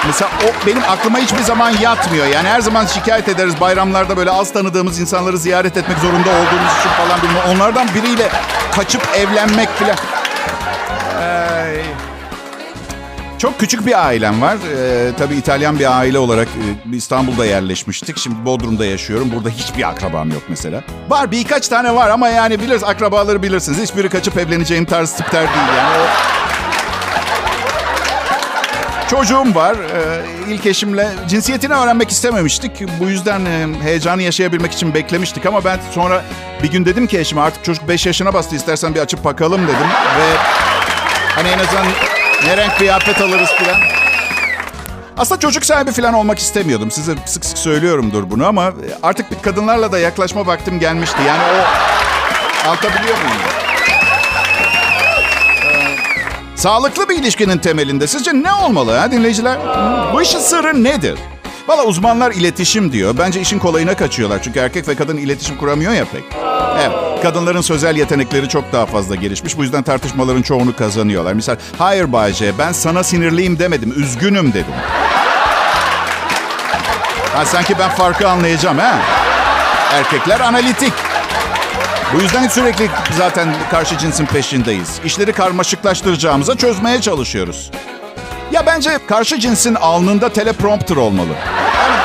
Mesela 0.08 0.32
o 0.44 0.68
benim 0.68 0.84
aklıma 0.90 1.18
hiçbir 1.18 1.44
zaman 1.44 1.72
yatmıyor. 1.82 2.26
Yani 2.26 2.48
her 2.48 2.62
zaman 2.62 2.86
şikayet 2.86 3.30
ederiz 3.30 3.62
bayramlarda 3.62 4.18
böyle 4.18 4.32
az 4.32 4.54
tanıdığımız 4.54 5.00
insanları 5.00 5.38
ziyaret 5.38 5.78
etmek 5.78 5.98
zorunda 5.98 6.30
olduğumuz 6.30 6.80
için 6.80 6.90
falan 6.90 7.22
bilmem. 7.22 7.56
Onlardan 7.56 7.88
biriyle 7.96 8.30
kaçıp 8.76 9.02
evlenmek 9.16 9.70
falan. 9.70 9.96
Ay. 11.22 11.82
Çok 13.38 13.60
küçük 13.60 13.86
bir 13.86 14.06
ailem 14.06 14.42
var. 14.42 14.58
Ee, 14.78 15.12
tabii 15.18 15.36
İtalyan 15.36 15.80
bir 15.80 15.98
aile 16.00 16.20
olarak 16.20 16.48
e, 16.48 16.96
İstanbul'da 16.96 17.46
yerleşmiştik. 17.46 18.18
Şimdi 18.18 18.46
Bodrum'da 18.46 18.86
yaşıyorum. 18.86 19.32
Burada 19.36 19.50
hiçbir 19.50 19.90
akrabam 19.90 20.30
yok 20.30 20.42
mesela. 20.50 20.84
Var 21.10 21.32
birkaç 21.32 21.68
tane 21.68 21.96
var 21.96 22.10
ama 22.10 22.30
yani 22.30 22.60
biliriz 22.60 22.84
akrabaları 22.84 23.44
bilirsiniz. 23.44 23.82
Hiçbiri 23.82 24.10
kaçıp 24.10 24.38
evleneceğim 24.38 24.86
tarz 24.86 25.14
tipler 25.14 25.42
değil 25.42 25.78
yani. 25.78 25.98
O... 25.98 26.57
Çocuğum 29.10 29.56
var. 29.56 29.76
Ee, 29.76 30.26
ilk 30.54 30.66
eşimle 30.66 31.10
cinsiyetini 31.28 31.74
öğrenmek 31.74 32.12
istememiştik. 32.12 32.72
Bu 33.00 33.10
yüzden 33.10 33.46
e, 33.46 33.68
heyecanı 33.84 34.22
yaşayabilmek 34.22 34.72
için 34.74 34.94
beklemiştik. 34.94 35.46
Ama 35.46 35.64
ben 35.66 35.80
sonra 35.92 36.24
bir 36.64 36.72
gün 36.72 36.86
dedim 36.86 37.08
ki 37.08 37.20
eşime 37.20 37.42
artık 37.42 37.64
çocuk 37.64 37.88
5 37.88 38.06
yaşına 38.06 38.34
bastı 38.34 38.56
istersen 38.56 38.96
bir 38.96 39.00
açıp 39.00 39.24
bakalım 39.24 39.64
dedim. 39.64 39.88
Ve 40.20 40.38
hani 41.36 41.48
en 41.48 41.60
azından 41.60 41.86
ne 42.46 42.58
renk 42.58 42.78
kıyafet 42.78 43.22
alırız 43.22 43.50
falan. 43.50 43.80
Aslında 45.18 45.40
çocuk 45.40 45.66
sahibi 45.66 45.92
falan 45.92 46.14
olmak 46.14 46.40
istemiyordum. 46.40 46.92
Size 46.92 47.16
sık 47.26 47.46
sık 47.46 47.58
söylüyorumdur 47.58 48.30
bunu 48.30 48.48
ama 48.48 48.74
artık 49.04 49.32
bir 49.32 49.40
kadınlarla 49.42 49.92
da 49.92 50.00
yaklaşma 50.00 50.48
vaktim 50.48 50.80
gelmişti. 50.80 51.18
Yani 51.28 51.44
o... 51.44 52.68
Anlatabiliyor 52.70 53.18
muyum? 53.18 53.67
Sağlıklı 56.58 57.10
bir 57.10 57.16
ilişkinin 57.16 57.58
temelinde 57.58 58.08
sizce 58.08 58.34
ne 58.34 58.54
olmalı 58.54 58.98
ha 58.98 59.12
dinleyiciler? 59.12 59.58
Bu 60.14 60.22
işin 60.22 60.40
sırrı 60.40 60.84
nedir? 60.84 61.20
Valla 61.68 61.84
uzmanlar 61.84 62.32
iletişim 62.32 62.92
diyor. 62.92 63.16
Bence 63.18 63.42
işin 63.42 63.60
kolayına 63.60 63.96
kaçıyorlar. 63.96 64.44
Çünkü 64.44 64.60
erkek 64.60 64.88
ve 64.88 64.96
kadın 64.96 65.18
iletişim 65.18 65.58
kuramıyor 65.58 65.94
ya 65.94 66.06
pek. 66.06 66.24
Evet, 66.80 67.22
kadınların 67.24 67.62
sözel 67.62 67.96
yetenekleri 67.96 68.50
çok 68.50 68.72
daha 68.74 68.86
fazla 68.86 69.16
gelişmiş. 69.16 69.58
Bu 69.58 69.64
yüzden 69.64 69.84
tartışmaların 69.84 70.42
çoğunu 70.42 70.76
kazanıyorlar. 70.76 71.34
Misal, 71.34 71.56
hayır 71.78 72.14
Bayce 72.14 72.52
ben 72.60 72.72
sana 72.72 73.04
sinirliyim 73.04 73.60
demedim, 73.60 73.94
üzgünüm 73.98 74.54
dedim. 74.54 74.74
Ha, 77.36 77.46
sanki 77.46 77.80
ben 77.80 77.90
farkı 77.90 78.30
anlayacağım 78.30 78.78
ha. 78.78 79.00
Erkekler 79.94 80.40
analitik. 80.40 80.94
Bu 82.14 82.22
yüzden 82.22 82.48
sürekli 82.48 82.90
zaten 83.18 83.48
karşı 83.72 83.98
cinsin 83.98 84.26
peşindeyiz. 84.26 85.00
İşleri 85.06 85.34
karmaşıklaştıracağımıza 85.34 86.56
çözmeye 86.56 87.02
çalışıyoruz. 87.02 87.72
Ya 88.52 88.66
bence 88.66 89.00
karşı 89.08 89.40
cinsin 89.40 89.76
alnında 89.76 90.30
teleprompter 90.30 90.96
olmalı. 90.96 91.34
Yani 91.78 91.96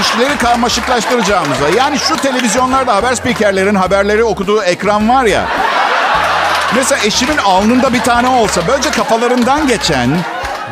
işleri 0.00 0.38
karmaşıklaştıracağımıza. 0.38 1.68
Yani 1.76 1.98
şu 1.98 2.16
televizyonlarda 2.16 2.94
haber 2.94 3.14
spikerlerin 3.14 3.74
haberleri 3.74 4.24
okuduğu 4.24 4.62
ekran 4.62 5.08
var 5.08 5.24
ya. 5.24 5.44
Mesela 6.76 7.00
eşimin 7.04 7.36
alnında 7.36 7.92
bir 7.92 8.00
tane 8.00 8.28
olsa 8.28 8.60
böylece 8.68 8.90
kafalarından 8.90 9.68
geçen 9.68 10.10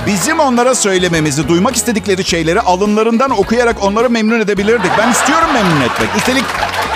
bizim 0.06 0.40
onlara 0.40 0.74
söylememizi, 0.74 1.48
duymak 1.48 1.76
istedikleri 1.76 2.24
şeyleri 2.24 2.60
alınlarından 2.60 3.30
okuyarak 3.30 3.82
onları 3.82 4.10
memnun 4.10 4.40
edebilirdik. 4.40 4.90
Ben 4.98 5.10
istiyorum 5.10 5.48
memnun 5.54 5.80
etmek. 5.80 6.08
Üstelik 6.16 6.44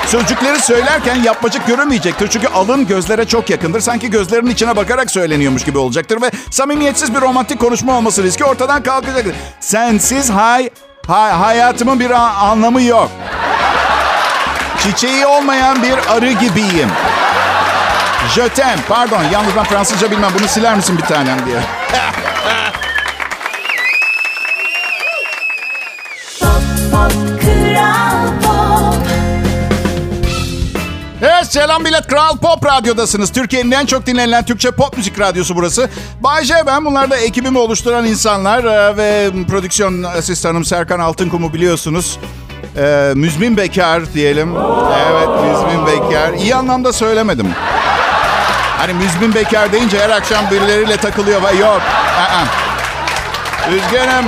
sözcükleri 0.06 0.58
söylerken 0.58 1.14
yapmacık 1.22 1.66
görünmeyecektir. 1.66 2.28
Çünkü 2.28 2.48
alın 2.48 2.86
gözlere 2.86 3.24
çok 3.24 3.50
yakındır. 3.50 3.80
Sanki 3.80 4.10
gözlerinin 4.10 4.50
içine 4.50 4.76
bakarak 4.76 5.10
söyleniyormuş 5.10 5.64
gibi 5.64 5.78
olacaktır. 5.78 6.22
Ve 6.22 6.30
samimiyetsiz 6.50 7.14
bir 7.14 7.20
romantik 7.20 7.60
konuşma 7.60 7.96
olması 7.96 8.22
riski 8.22 8.44
ortadan 8.44 8.82
kalkacaktır. 8.82 9.34
Sensiz 9.60 10.30
hay, 10.30 10.70
hay 11.06 11.32
hayatımın 11.32 12.00
bir 12.00 12.10
anlamı 12.50 12.82
yok. 12.82 13.10
Çiçeği 14.78 15.26
olmayan 15.26 15.82
bir 15.82 16.16
arı 16.16 16.32
gibiyim. 16.32 16.88
Jötem. 18.34 18.78
Pardon 18.88 19.22
yalnız 19.32 19.56
ben 19.56 19.64
Fransızca 19.64 20.10
bilmem. 20.10 20.30
Bunu 20.38 20.48
siler 20.48 20.76
misin 20.76 20.98
bir 20.98 21.02
tanem 21.02 21.46
diye. 21.46 21.56
selam 31.54 31.82
millet. 31.82 32.06
Kral 32.06 32.36
Pop 32.36 32.66
Radyo'dasınız. 32.66 33.32
Türkiye'nin 33.32 33.70
en 33.70 33.86
çok 33.86 34.06
dinlenilen 34.06 34.44
Türkçe 34.44 34.70
pop 34.70 34.96
müzik 34.96 35.20
radyosu 35.20 35.56
burası. 35.56 35.90
Bay 36.20 36.44
J 36.44 36.54
ben. 36.66 36.84
Bunlar 36.84 37.10
da 37.10 37.16
ekibimi 37.16 37.58
oluşturan 37.58 38.04
insanlar. 38.04 38.64
Ee, 38.64 38.96
ve 38.96 39.30
prodüksiyon 39.48 40.02
asistanım 40.02 40.64
Serkan 40.64 41.00
Altınkum'u 41.00 41.52
biliyorsunuz. 41.52 42.18
Ee, 42.76 43.12
müzmin 43.14 43.56
bekar 43.56 44.14
diyelim. 44.14 44.54
Evet 45.10 45.28
müzmin 45.28 45.86
bekar. 45.86 46.32
İyi 46.32 46.54
anlamda 46.54 46.92
söylemedim. 46.92 47.48
Hani 48.78 48.94
müzmin 48.94 49.34
bekar 49.34 49.72
deyince 49.72 49.98
her 49.98 50.10
akşam 50.10 50.50
birileriyle 50.50 50.96
takılıyor. 50.96 51.42
Yok. 51.42 51.80
Aa. 52.18 52.44
Üzgünüm. 53.70 54.24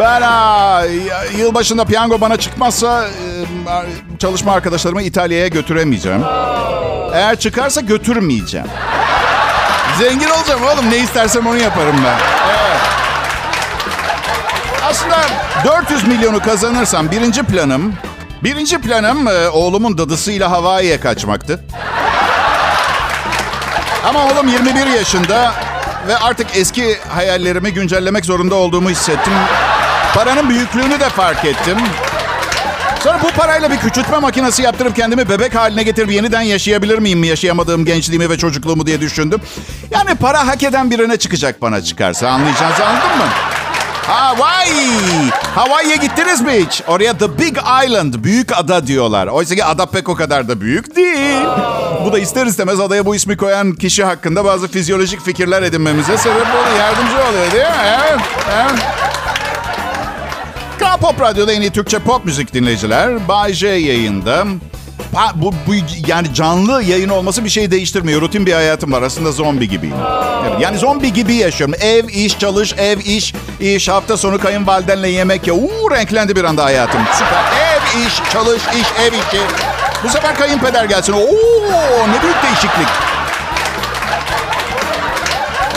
Ben 0.00 0.22
aa, 0.22 0.82
yılbaşında 1.38 1.84
piyango 1.84 2.20
bana 2.20 2.36
çıkmazsa 2.36 3.04
e, 3.06 3.08
çalışma 4.18 4.52
arkadaşlarımı 4.52 5.02
İtalya'ya 5.02 5.48
götüremeyeceğim. 5.48 6.22
Eğer 7.14 7.38
çıkarsa 7.38 7.80
götürmeyeceğim. 7.80 8.66
Zengin 9.98 10.28
olacağım 10.30 10.62
oğlum. 10.62 10.90
Ne 10.90 10.98
istersem 10.98 11.46
onu 11.46 11.56
yaparım 11.56 11.96
ben. 12.04 12.18
Evet. 12.48 12.80
Aslında 14.90 15.16
400 15.64 16.06
milyonu 16.06 16.40
kazanırsam 16.40 17.10
birinci 17.10 17.42
planım... 17.42 17.94
Birinci 18.44 18.80
planım 18.80 19.28
e, 19.28 19.48
oğlumun 19.48 19.98
dadısıyla 19.98 20.50
Hawaii'ye 20.50 21.00
kaçmaktı. 21.00 21.64
Ama 24.04 24.24
oğlum 24.24 24.48
21 24.48 24.86
yaşında 24.86 25.52
ve 26.08 26.18
artık 26.18 26.46
eski 26.54 26.98
hayallerimi 27.08 27.72
güncellemek 27.72 28.24
zorunda 28.24 28.54
olduğumu 28.54 28.90
hissettim. 28.90 29.32
Paranın 30.14 30.48
büyüklüğünü 30.48 31.00
de 31.00 31.08
fark 31.08 31.44
ettim. 31.44 31.78
Sonra 33.04 33.18
bu 33.22 33.28
parayla 33.30 33.70
bir 33.70 33.76
küçültme 33.76 34.18
makinesi 34.18 34.62
yaptırıp 34.62 34.96
kendimi 34.96 35.28
bebek 35.28 35.54
haline 35.54 35.82
getirip 35.82 36.12
yeniden 36.12 36.40
yaşayabilir 36.42 36.98
miyim 36.98 37.18
mi? 37.18 37.26
Yaşayamadığım 37.26 37.84
gençliğimi 37.84 38.30
ve 38.30 38.38
çocukluğumu 38.38 38.86
diye 38.86 39.00
düşündüm. 39.00 39.40
Yani 39.90 40.14
para 40.14 40.46
hak 40.46 40.62
eden 40.62 40.90
birine 40.90 41.16
çıkacak 41.16 41.62
bana 41.62 41.82
çıkarsa. 41.82 42.28
Anlayacağınızı 42.28 42.86
anladın 42.86 43.18
mı? 43.18 43.24
Hawaii. 44.06 45.30
Hawaii'ye 45.54 45.96
gittiniz 45.96 46.40
mi 46.40 46.52
hiç? 46.52 46.82
Oraya 46.86 47.18
The 47.18 47.38
Big 47.38 47.56
Island, 47.86 48.14
büyük 48.18 48.58
ada 48.58 48.86
diyorlar. 48.86 49.26
Oysa 49.26 49.54
ki 49.54 49.64
ada 49.64 49.86
pek 49.86 50.08
o 50.08 50.14
kadar 50.14 50.48
da 50.48 50.60
büyük 50.60 50.96
değil. 50.96 51.42
Bu 52.04 52.12
da 52.12 52.18
ister 52.18 52.46
istemez 52.46 52.80
adaya 52.80 53.06
bu 53.06 53.14
ismi 53.14 53.36
koyan 53.36 53.72
kişi 53.72 54.04
hakkında 54.04 54.44
bazı 54.44 54.68
fizyolojik 54.68 55.24
fikirler 55.24 55.62
edinmemize 55.62 56.16
sebep 56.16 56.46
oluyor. 56.46 56.78
Yardımcı 56.78 57.14
oluyor 57.28 57.52
değil 57.52 57.64
mi? 57.64 57.98
Evet, 58.00 58.20
evet. 58.56 58.80
Pop 61.00 61.20
Radyo'da 61.20 61.52
en 61.52 61.60
iyi 61.60 61.70
Türkçe 61.70 61.98
pop 61.98 62.24
müzik 62.24 62.54
dinleyiciler. 62.54 63.28
Bay 63.28 63.52
J 63.52 63.68
yayında. 63.68 64.44
Ha, 65.14 65.32
bu, 65.34 65.54
bu 65.66 65.72
yani 66.06 66.34
canlı 66.34 66.82
yayın 66.82 67.08
olması 67.08 67.44
bir 67.44 67.50
şey 67.50 67.70
değiştirmiyor. 67.70 68.20
Rutin 68.20 68.46
bir 68.46 68.52
hayatım 68.52 68.92
var. 68.92 69.02
Aslında 69.02 69.32
zombi 69.32 69.68
gibiyim. 69.68 69.96
Evet, 70.48 70.60
yani 70.60 70.78
zombi 70.78 71.12
gibi 71.12 71.34
yaşıyorum. 71.34 71.74
Ev, 71.80 72.08
iş, 72.08 72.38
çalış, 72.38 72.74
ev, 72.78 72.98
iş, 72.98 73.34
iş. 73.60 73.88
Hafta 73.88 74.16
sonu 74.16 74.38
kayınvalidenle 74.38 75.08
yemek 75.08 75.46
ya. 75.46 75.54
Uuu 75.54 75.90
renklendi 75.90 76.36
bir 76.36 76.44
anda 76.44 76.64
hayatım. 76.64 77.00
Süper. 77.14 77.42
Ev, 77.60 78.06
iş, 78.06 78.32
çalış, 78.32 78.62
iş, 78.62 79.02
ev, 79.06 79.12
işi. 79.12 79.42
Bu 80.04 80.08
sefer 80.08 80.34
kayınpeder 80.36 80.84
gelsin. 80.84 81.12
Oo 81.12 82.08
ne 82.08 82.22
büyük 82.22 82.42
değişiklik. 82.42 82.88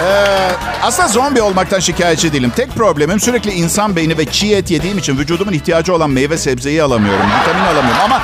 Ee, 0.03 0.51
aslında 0.83 1.07
zombi 1.07 1.41
olmaktan 1.41 1.79
şikayetçi 1.79 2.33
değilim. 2.33 2.51
Tek 2.55 2.75
problemim 2.75 3.19
sürekli 3.19 3.51
insan 3.51 3.95
beyni 3.95 4.17
ve 4.17 4.25
çiğ 4.25 4.55
et 4.55 4.71
yediğim 4.71 4.97
için 4.97 5.17
vücudumun 5.17 5.53
ihtiyacı 5.53 5.95
olan 5.95 6.09
meyve 6.09 6.37
sebzeyi 6.37 6.83
alamıyorum. 6.83 7.25
Vitamin 7.41 7.65
alamıyorum 7.65 8.01
ama 8.05 8.21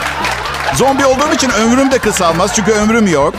zombi 0.75 1.05
olduğum 1.05 1.33
için 1.33 1.49
ömrüm 1.49 1.91
de 1.91 1.97
kısalmaz 1.97 2.55
çünkü 2.55 2.71
ömrüm 2.71 3.07
yok. 3.07 3.33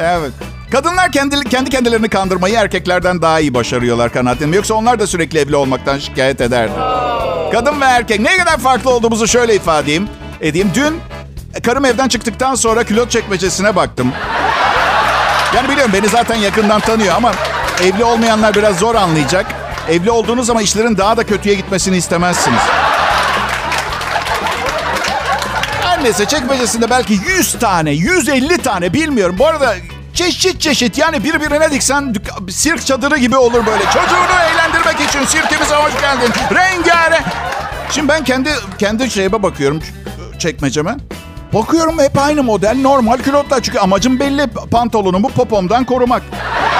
Evet. 0.00 0.32
Kadınlar 0.72 1.12
kendi, 1.12 1.44
kendi 1.44 1.70
kendilerini 1.70 2.08
kandırmayı 2.08 2.54
erkeklerden 2.54 3.22
daha 3.22 3.40
iyi 3.40 3.54
başarıyorlar 3.54 4.12
kanaatim. 4.12 4.54
Yoksa 4.54 4.74
onlar 4.74 4.98
da 4.98 5.06
sürekli 5.06 5.38
evli 5.38 5.56
olmaktan 5.56 5.98
şikayet 5.98 6.40
ederdi. 6.40 6.72
Kadın 7.52 7.80
ve 7.80 7.84
erkek 7.84 8.20
ne 8.20 8.36
kadar 8.38 8.58
farklı 8.58 8.90
olduğumuzu 8.90 9.28
şöyle 9.28 9.54
ifade 9.54 9.82
edeyim. 9.82 10.08
edeyim. 10.40 10.70
Dün 10.74 11.00
karım 11.62 11.84
evden 11.84 12.08
çıktıktan 12.08 12.54
sonra 12.54 12.84
külot 12.84 13.10
çekmecesine 13.10 13.76
baktım. 13.76 14.12
Yani 15.56 15.68
biliyorum 15.68 15.92
beni 15.94 16.08
zaten 16.08 16.34
yakından 16.36 16.80
tanıyor 16.80 17.14
ama 17.16 17.32
evli 17.82 18.04
olmayanlar 18.04 18.54
biraz 18.54 18.78
zor 18.78 18.94
anlayacak. 18.94 19.46
Evli 19.90 20.10
olduğunuz 20.10 20.46
zaman 20.46 20.62
işlerin 20.62 20.96
daha 20.96 21.16
da 21.16 21.24
kötüye 21.24 21.54
gitmesini 21.54 21.96
istemezsiniz. 21.96 22.60
Her 25.82 26.04
neyse 26.04 26.26
çekmecesinde 26.26 26.90
belki 26.90 27.12
100 27.12 27.58
tane, 27.58 27.90
150 27.90 28.58
tane 28.58 28.92
bilmiyorum. 28.92 29.36
Bu 29.38 29.46
arada 29.46 29.74
çeşit 30.14 30.60
çeşit 30.60 30.98
yani 30.98 31.24
birbirine 31.24 31.70
diksen 31.70 32.14
sirk 32.50 32.86
çadırı 32.86 33.16
gibi 33.16 33.36
olur 33.36 33.66
böyle. 33.66 33.84
Çocuğunu 33.84 34.40
eğlendirmek 34.52 35.08
için 35.08 35.24
sirkimize 35.24 35.74
hoş 35.74 36.00
geldin. 36.00 36.32
Rengarenk. 36.54 37.24
Şimdi 37.90 38.08
ben 38.08 38.24
kendi 38.24 38.50
kendi 38.78 39.10
şeyime 39.10 39.42
bakıyorum 39.42 39.82
çekmeceme. 40.38 40.96
Bakıyorum 41.54 41.98
hep 41.98 42.18
aynı 42.18 42.42
model 42.42 42.76
normal 42.80 43.18
külotlar. 43.18 43.60
Çünkü 43.60 43.78
amacım 43.78 44.20
belli 44.20 44.46
pantolonumu 44.46 45.28
popomdan 45.28 45.84
korumak. 45.84 46.22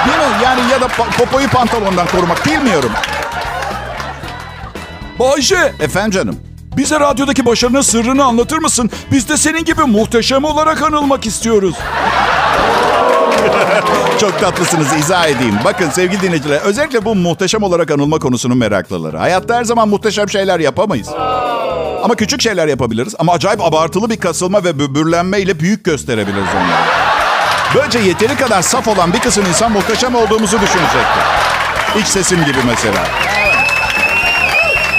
Değil 0.05 0.17
mi? 0.17 0.43
Yani 0.43 0.61
ya 0.71 0.81
da 0.81 0.87
popoyu 0.87 1.49
pantolondan 1.49 2.07
korumak 2.07 2.45
bilmiyorum. 2.45 2.91
Bayşe. 5.19 5.73
Efendim 5.79 6.11
canım. 6.11 6.37
Bize 6.77 6.99
radyodaki 6.99 7.45
başarının 7.45 7.81
sırrını 7.81 8.23
anlatır 8.23 8.57
mısın? 8.57 8.89
Biz 9.11 9.29
de 9.29 9.37
senin 9.37 9.65
gibi 9.65 9.81
muhteşem 9.81 10.43
olarak 10.43 10.81
anılmak 10.81 11.25
istiyoruz. 11.25 11.75
Çok 14.19 14.39
tatlısınız 14.39 14.93
izah 14.93 15.27
edeyim. 15.27 15.55
Bakın 15.65 15.89
sevgili 15.89 16.21
dinleyiciler 16.21 16.61
özellikle 16.61 17.05
bu 17.05 17.15
muhteşem 17.15 17.63
olarak 17.63 17.91
anılma 17.91 18.19
konusunun 18.19 18.57
meraklıları. 18.57 19.17
Hayatta 19.17 19.55
her 19.55 19.63
zaman 19.63 19.89
muhteşem 19.89 20.29
şeyler 20.29 20.59
yapamayız. 20.59 21.09
Ama 22.03 22.15
küçük 22.15 22.41
şeyler 22.41 22.67
yapabiliriz. 22.67 23.15
Ama 23.19 23.33
acayip 23.33 23.61
abartılı 23.61 24.09
bir 24.09 24.17
kasılma 24.17 24.63
ve 24.63 24.79
böbürlenme 24.79 25.39
ile 25.39 25.59
büyük 25.59 25.85
gösterebiliriz 25.85 26.49
onları. 26.55 27.12
Böylece 27.75 27.99
yeteri 27.99 28.35
kadar 28.35 28.61
saf 28.61 28.87
olan 28.87 29.13
bir 29.13 29.19
kısım 29.19 29.45
insan 29.45 29.71
muhteşem 29.71 30.15
olduğumuzu 30.15 30.61
düşünecektir. 30.61 31.23
İç 31.99 32.07
sesim 32.07 32.45
gibi 32.45 32.57
mesela. 32.67 33.03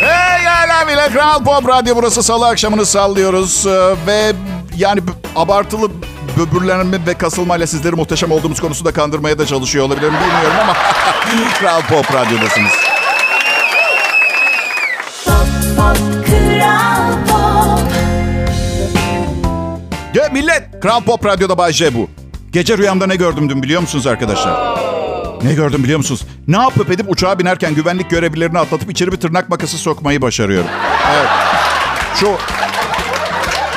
Hey 0.01 0.45
hala 0.45 0.89
bile 0.89 1.09
Kral 1.13 1.45
Pop 1.45 1.69
Radyo 1.69 1.97
burası 1.97 2.23
salı 2.23 2.49
akşamını 2.49 2.87
sallıyoruz. 2.87 3.67
Ee, 3.67 3.95
ve 4.07 4.33
yani 4.77 5.01
abartılı 5.37 5.91
böbürlenme 6.39 7.07
ve 7.07 7.15
kasılmayla 7.15 7.67
sizleri 7.67 7.97
muhteşem 7.97 8.33
olduğumuz 8.33 8.61
konusunda 8.61 8.93
kandırmaya 8.93 9.39
da 9.39 9.47
çalışıyor 9.47 9.85
olabilirim 9.85 10.15
bilmiyorum 10.15 10.57
ama 10.63 10.75
Kral 11.59 11.83
Pop 11.83 12.15
Radyo'dasınız. 12.15 12.73
Ya 20.15 20.29
millet, 20.33 20.81
Kral 20.83 21.01
Pop 21.01 21.27
Radyo'da 21.27 21.59
Bay 21.59 21.73
J 21.73 21.95
bu. 21.95 22.24
Gece 22.55 22.79
rüyamda 22.79 23.07
ne 23.07 23.17
gördüm 23.17 23.51
dün 23.51 23.63
biliyor 23.63 23.81
musunuz 23.81 24.07
arkadaşlar? 24.07 24.79
Ne 25.43 25.55
gördüm 25.55 25.85
biliyor 25.85 25.99
musunuz? 25.99 26.23
Ne 26.49 26.57
yapıp 26.57 26.91
edip 26.91 27.11
uçağa 27.11 27.39
binerken 27.39 27.75
güvenlik 27.75 28.11
görevlilerini 28.11 28.59
atlatıp 28.59 28.91
içeri 28.91 29.13
bir 29.13 29.17
tırnak 29.17 29.49
makası 29.49 29.79
sokmayı 29.79 30.23
başarıyorum. 30.23 30.69
Evet. 31.15 31.29
Şu 32.15 32.29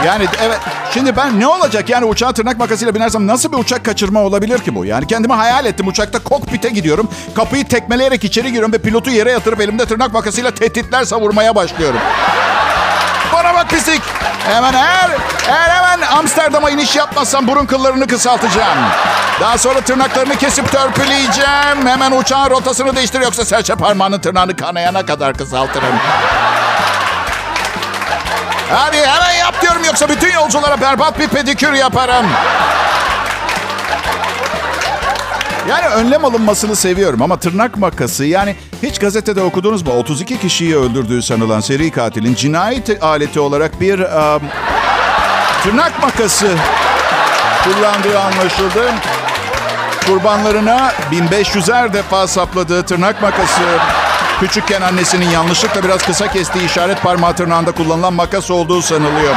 yani 0.06 0.26
evet 0.42 0.60
şimdi 0.94 1.16
ben 1.16 1.40
ne 1.40 1.48
olacak 1.48 1.90
yani 1.90 2.06
uçağa 2.06 2.32
tırnak 2.32 2.60
makasıyla 2.60 2.96
binersem 2.96 3.28
nasıl 3.28 3.52
bir 3.52 3.58
uçak 3.58 3.86
kaçırma 3.86 4.24
olabilir 4.24 4.60
ki 4.60 4.76
bu? 4.76 4.86
Yani 4.86 5.08
kendimi 5.08 5.34
hayal 5.34 5.66
ettim 5.66 5.88
uçakta 5.88 6.20
kokpite 6.20 6.70
gidiyorum. 6.70 7.10
Kapıyı 7.36 7.68
tekmeleyerek 7.68 8.24
içeri 8.24 8.48
giriyorum 8.48 8.74
ve 8.74 8.78
pilotu 8.78 9.10
yere 9.12 9.32
yatırıp 9.32 9.62
elimde 9.62 9.86
tırnak 9.86 10.14
makasıyla 10.14 10.52
tehditler 10.52 11.04
savurmaya 11.04 11.56
başlıyorum. 11.56 12.00
Bana 13.34 13.54
bak 13.54 13.70
pislik. 13.70 14.02
Hemen 14.48 14.74
eğer, 14.74 15.10
eğer 15.48 15.70
hemen 15.70 16.08
Amsterdam'a 16.08 16.70
iniş 16.70 16.96
yapmazsam 16.96 17.48
burun 17.48 17.66
kıllarını 17.66 18.08
kısaltacağım. 18.08 18.78
Daha 19.42 19.58
sonra 19.58 19.82
tırnaklarını 19.82 20.36
kesip 20.36 20.72
törpüleyeceğim. 20.72 21.88
Hemen 21.88 22.12
uçağın 22.12 22.50
rotasını 22.50 22.96
değiştir 22.96 23.22
yoksa 23.22 23.46
serçe 23.46 23.76
parmağının 23.76 24.20
tırnağını 24.20 24.56
kanayana 24.56 25.06
kadar 25.06 25.34
kısaltırım. 25.34 25.96
Hadi 28.72 28.98
hemen 28.98 29.32
yap 29.32 29.62
diyorum 29.62 29.84
yoksa 29.84 30.10
bütün 30.10 30.34
yolculara 30.34 30.82
berbat 30.82 31.20
bir 31.20 31.28
pedikür 31.28 31.74
yaparım. 31.74 32.26
Yani 35.70 35.86
önlem 35.86 36.26
alınmasını 36.26 36.76
seviyorum 36.76 37.22
ama 37.22 37.40
tırnak 37.40 37.78
makası 37.78 38.26
yani 38.26 38.56
hiç 38.84 39.00
gazetede 39.00 39.42
okudunuz 39.42 39.82
mu? 39.82 39.92
32 39.94 40.40
kişiyi 40.40 40.78
öldürdüğü 40.78 41.22
sanılan 41.22 41.60
seri 41.60 41.92
katilin 41.92 42.36
cinayet 42.36 43.04
aleti 43.04 43.40
olarak 43.40 43.82
bir 43.82 44.00
um, 44.00 44.42
tırnak 45.64 46.02
makası 46.02 46.48
kullandığı 47.64 48.20
anlaşıldı. 48.20 48.94
Kurbanlarına 50.08 50.92
1500'er 51.12 51.94
defa 51.94 52.28
sapladığı 52.28 52.84
tırnak 52.84 53.22
makası 53.22 53.62
küçükken 54.40 54.82
annesinin 54.82 55.30
yanlışlıkla 55.30 55.84
biraz 55.84 56.06
kısa 56.06 56.32
kestiği 56.32 56.66
işaret 56.66 57.02
parmağı 57.02 57.36
tırnağında 57.36 57.72
kullanılan 57.72 58.14
makas 58.14 58.52
olduğu 58.52 58.82
sanılıyor. 58.82 59.36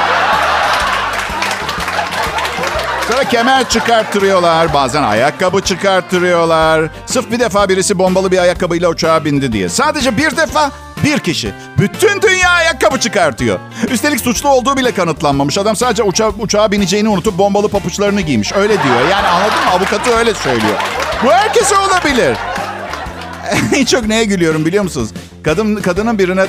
Sonra 3.11 3.25
kemer 3.25 3.69
çıkarttırıyorlar. 3.69 4.75
Bazen 4.75 5.03
ayakkabı 5.03 5.61
çıkarttırıyorlar. 5.61 6.91
Sırf 7.07 7.31
bir 7.31 7.41
defa 7.41 7.69
birisi 7.69 7.99
bombalı 7.99 8.31
bir 8.31 8.39
ayakkabıyla 8.39 8.89
uçağa 8.89 9.25
bindi 9.25 9.53
diye. 9.53 9.69
Sadece 9.69 10.17
bir 10.17 10.37
defa 10.37 10.71
bir 11.05 11.19
kişi. 11.19 11.53
Bütün 11.79 12.23
dünya 12.23 12.51
ayakkabı 12.51 13.01
çıkartıyor. 13.01 13.59
Üstelik 13.91 14.21
suçlu 14.21 14.49
olduğu 14.49 14.77
bile 14.77 14.93
kanıtlanmamış. 14.93 15.59
Adam 15.59 15.77
sadece 15.77 16.03
uça 16.03 16.29
uçağa 16.29 16.73
bineceğini 16.73 17.09
unutup 17.09 17.39
bombalı 17.39 17.69
papuçlarını 17.69 18.21
giymiş. 18.21 18.53
Öyle 18.53 18.83
diyor. 18.83 19.01
Yani 19.11 19.27
anladın 19.27 19.65
mı? 19.65 19.71
Avukatı 19.71 20.11
öyle 20.11 20.35
söylüyor. 20.35 20.77
Bu 21.25 21.31
herkese 21.31 21.75
olabilir. 21.77 22.37
en 23.77 23.85
çok 23.85 24.07
neye 24.07 24.25
gülüyorum 24.25 24.65
biliyor 24.67 24.85
musunuz? 24.85 25.11
Kadın 25.45 25.77
kadının 25.77 26.19
birine 26.19 26.47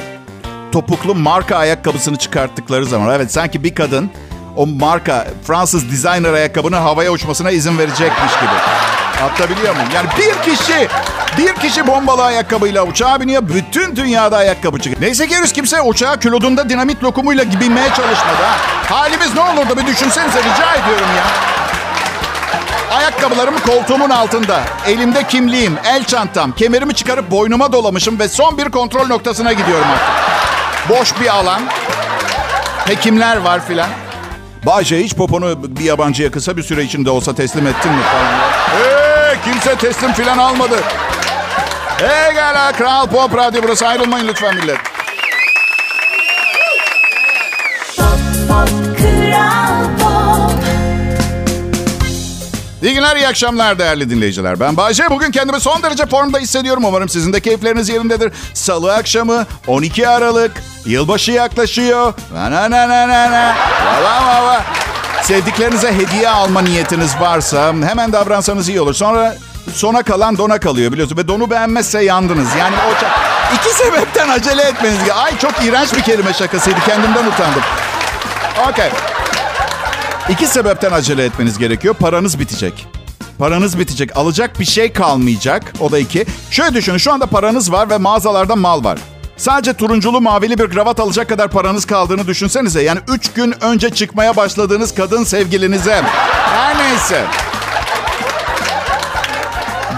topuklu 0.71 1.15
marka 1.15 1.58
ayakkabısını 1.58 2.17
çıkarttıkları 2.17 2.86
zaman. 2.86 3.15
Evet 3.15 3.32
sanki 3.32 3.63
bir 3.63 3.76
kadın 3.76 4.12
o 4.58 4.68
marka 4.68 5.28
Fransız 5.48 5.92
designer 5.92 6.34
ayakkabının 6.34 6.82
havaya 6.82 7.12
uçmasına 7.12 7.52
izin 7.52 7.78
verecekmiş 7.78 8.34
gibi. 8.42 8.52
Atabiliyor 9.24 9.76
muyum? 9.76 9.90
Yani 9.96 10.08
bir 10.18 10.52
kişi, 10.52 10.88
bir 11.38 11.54
kişi 11.56 11.88
bombalı 11.88 12.24
ayakkabıyla 12.24 12.84
uçağa 12.84 13.22
biniyor. 13.22 13.42
Bütün 13.48 13.96
dünyada 13.96 14.38
ayakkabı 14.38 14.80
çıkıyor. 14.80 15.02
Neyse 15.02 15.28
ki 15.28 15.36
henüz 15.36 15.54
kimse 15.54 15.82
uçağa 15.82 16.20
kilodunda 16.20 16.70
dinamit 16.70 17.04
lokumuyla 17.04 17.46
binmeye 17.60 17.88
çalışmadı. 17.88 18.44
Ha. 18.44 18.56
Halimiz 18.96 19.36
ne 19.36 19.42
olurdu 19.42 19.78
bir 19.78 19.88
düşünsenize 19.88 20.40
rica 20.40 20.74
ediyorum 20.74 21.08
ya. 21.18 21.24
Ayakkabılarım 22.98 23.60
koltuğumun 23.60 24.10
altında. 24.10 24.62
Elimde 24.88 25.28
kimliğim, 25.28 25.78
el 25.86 26.04
çantam, 26.04 26.52
kemerimi 26.52 26.94
çıkarıp 26.94 27.32
boynuma 27.32 27.72
dolamışım 27.72 28.20
ve 28.20 28.30
son 28.30 28.58
bir 28.58 28.70
kontrol 28.70 29.08
noktasına 29.08 29.54
gidiyorum 29.54 29.88
artık. 29.92 30.90
Boş 30.90 31.22
bir 31.22 31.28
alan. 31.28 31.62
Hekimler 32.86 33.38
var 33.38 33.66
filan. 33.68 33.90
Bayce 34.65 35.00
hiç 35.04 35.15
poponu 35.15 35.76
bir 35.76 35.84
yabancıya 35.84 36.32
kısa 36.32 36.58
bir 36.58 36.63
süre 36.63 36.84
içinde 36.84 37.10
olsa 37.10 37.36
teslim 37.36 37.67
ettin 37.67 37.91
mi 37.91 38.02
falan. 38.02 38.32
Hey, 38.80 39.38
kimse 39.45 39.76
teslim 39.76 40.13
filan 40.13 40.38
almadı. 40.38 40.76
Hey 41.97 42.34
gala 42.34 42.71
Kral 42.71 43.08
Pop 43.08 43.38
Radyo 43.38 43.62
burası 43.63 43.88
ayrılmayın 43.88 44.28
lütfen 44.28 44.56
millet. 44.56 44.78
İyi 52.82 52.94
günler, 52.94 53.15
iyi 53.15 53.28
akşamlar 53.28 53.80
değerli 53.80 54.10
dinleyiciler. 54.10 54.60
Ben 54.60 54.78
Bayce. 54.78 55.10
Bugün 55.10 55.32
kendimi 55.32 55.62
son 55.62 55.84
derece 55.84 56.06
formda 56.06 56.39
hissediyorum. 56.39 56.86
Umarım 56.86 57.10
sizin 57.10 57.34
de 57.34 57.39
keyifleriniz 57.39 57.89
yerindedir. 57.89 58.34
Salı 58.54 58.94
akşamı 58.94 59.46
12 59.67 60.08
Aralık. 60.08 60.52
Yılbaşı 60.86 61.32
yaklaşıyor. 61.32 62.13
Na 62.34 62.52
na 62.52 62.72
na 62.72 62.89
na 62.89 63.08
na 63.08 63.32
na. 63.32 63.56
Valla 63.86 64.26
valla. 64.26 64.65
Sevdiklerinize 65.24 65.94
hediye 65.94 66.30
alma 66.30 66.62
niyetiniz 66.62 67.20
varsa 67.20 67.67
hemen 67.67 68.13
davransanız 68.13 68.70
iyi 68.70 68.82
olur. 68.82 68.94
Sonra 68.94 69.36
sona 69.74 70.04
kalan 70.04 70.38
dona 70.38 70.60
kalıyor 70.60 70.91
biliyorsun. 70.91 71.17
Ve 71.17 71.28
donu 71.28 71.50
beğenmezse 71.50 72.04
yandınız. 72.04 72.48
Yani 72.60 72.76
o 72.76 72.91
iki 73.56 73.76
sebepten 73.76 74.30
acele 74.30 74.62
etmeniz. 74.62 74.98
Ay 75.15 75.38
çok 75.38 75.65
iğrenç 75.65 75.94
bir 75.94 76.02
kelime 76.02 76.34
şakasıydı. 76.34 76.80
Kendimden 76.86 77.26
utandım. 77.26 77.62
Okey. 78.70 78.89
İki 80.32 80.48
sebepten 80.48 80.91
acele 80.91 81.26
etmeniz 81.26 81.58
gerekiyor. 81.58 81.94
Paranız 81.94 82.39
bitecek. 82.39 82.88
Paranız 83.39 83.80
bitecek. 83.80 84.17
Alacak 84.17 84.60
bir 84.60 84.65
şey 84.65 84.94
kalmayacak. 84.94 85.74
O 85.80 85.91
da 85.91 86.00
iki. 86.00 86.26
Şöyle 86.52 86.74
düşünün. 86.74 86.98
Şu 86.98 87.13
anda 87.13 87.26
paranız 87.26 87.72
var 87.72 87.89
ve 87.89 87.98
mağazalarda 87.98 88.56
mal 88.56 88.84
var. 88.84 89.00
Sadece 89.38 89.74
turunculu 89.74 90.22
mavili 90.22 90.58
bir 90.58 90.70
kravat 90.70 91.00
alacak 91.00 91.30
kadar 91.30 91.52
paranız 91.52 91.86
kaldığını 91.86 92.28
düşünsenize. 92.28 92.82
Yani 92.82 93.00
üç 93.08 93.34
gün 93.34 93.56
önce 93.62 93.89
çıkmaya 93.89 94.36
başladığınız 94.36 94.96
kadın 94.96 95.24
sevgilinize. 95.24 96.02
Her 96.32 96.78
neyse. 96.78 97.26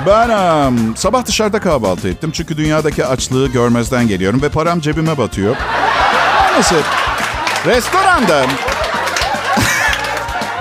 Ben 0.07 0.29
um, 0.29 0.97
sabah 0.97 1.25
dışarıda 1.25 1.59
kahvaltı 1.59 2.09
ettim. 2.09 2.31
Çünkü 2.33 2.57
dünyadaki 2.57 3.05
açlığı 3.05 3.47
görmezden 3.47 4.07
geliyorum 4.07 4.41
ve 4.41 4.49
param 4.49 4.79
cebime 4.79 5.17
batıyor. 5.17 5.55
Neyse. 6.53 6.75
Restoranda 7.65 8.45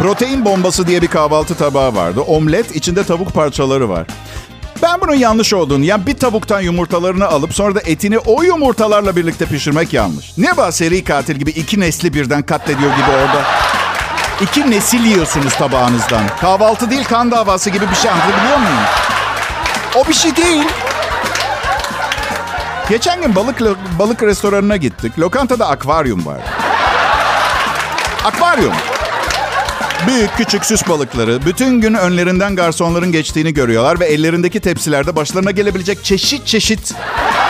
Protein 0.02 0.44
bombası 0.44 0.86
diye 0.86 1.02
bir 1.02 1.06
kahvaltı 1.06 1.54
tabağı 1.54 1.94
vardı. 1.94 2.20
Omlet, 2.20 2.76
içinde 2.76 3.04
tavuk 3.04 3.34
parçaları 3.34 3.88
var. 3.88 4.06
Ben 4.82 5.00
bunun 5.00 5.14
yanlış 5.14 5.54
olduğunu, 5.54 5.84
yani 5.84 6.06
bir 6.06 6.18
tavuktan 6.18 6.60
yumurtalarını 6.60 7.26
alıp 7.26 7.54
sonra 7.54 7.74
da 7.74 7.80
etini 7.80 8.18
o 8.18 8.42
yumurtalarla 8.42 9.16
birlikte 9.16 9.46
pişirmek 9.46 9.92
yanlış. 9.92 10.38
Ne 10.38 10.56
var 10.56 10.70
seri 10.70 11.04
katil 11.04 11.34
gibi 11.36 11.50
iki 11.50 11.80
nesli 11.80 12.14
birden 12.14 12.42
katlediyor 12.42 12.90
gibi 12.96 13.10
orada. 13.10 13.42
İki 14.40 14.70
nesil 14.70 15.04
yiyorsunuz 15.04 15.54
tabağınızdan. 15.54 16.22
Kahvaltı 16.40 16.90
değil 16.90 17.04
kan 17.04 17.30
davası 17.30 17.70
gibi 17.70 17.90
bir 17.90 17.94
şey 17.94 18.10
anlatabiliyor 18.10 18.58
muyum? 18.58 18.84
O 19.94 20.08
bir 20.08 20.14
şey 20.14 20.36
değil. 20.36 20.68
Geçen 22.88 23.22
gün 23.22 23.34
balık 23.36 23.60
balık 23.98 24.22
restoranına 24.22 24.76
gittik. 24.76 25.18
Lokantada 25.18 25.68
akvaryum 25.68 26.26
var. 26.26 26.40
Akvaryum. 28.24 28.72
Büyük 30.06 30.36
küçük 30.36 30.64
süs 30.64 30.88
balıkları 30.88 31.46
bütün 31.46 31.80
gün 31.80 31.94
önlerinden 31.94 32.56
garsonların 32.56 33.12
geçtiğini 33.12 33.54
görüyorlar 33.54 34.00
ve 34.00 34.06
ellerindeki 34.06 34.60
tepsilerde 34.60 35.16
başlarına 35.16 35.50
gelebilecek 35.50 36.04
çeşit 36.04 36.46
çeşit 36.46 36.94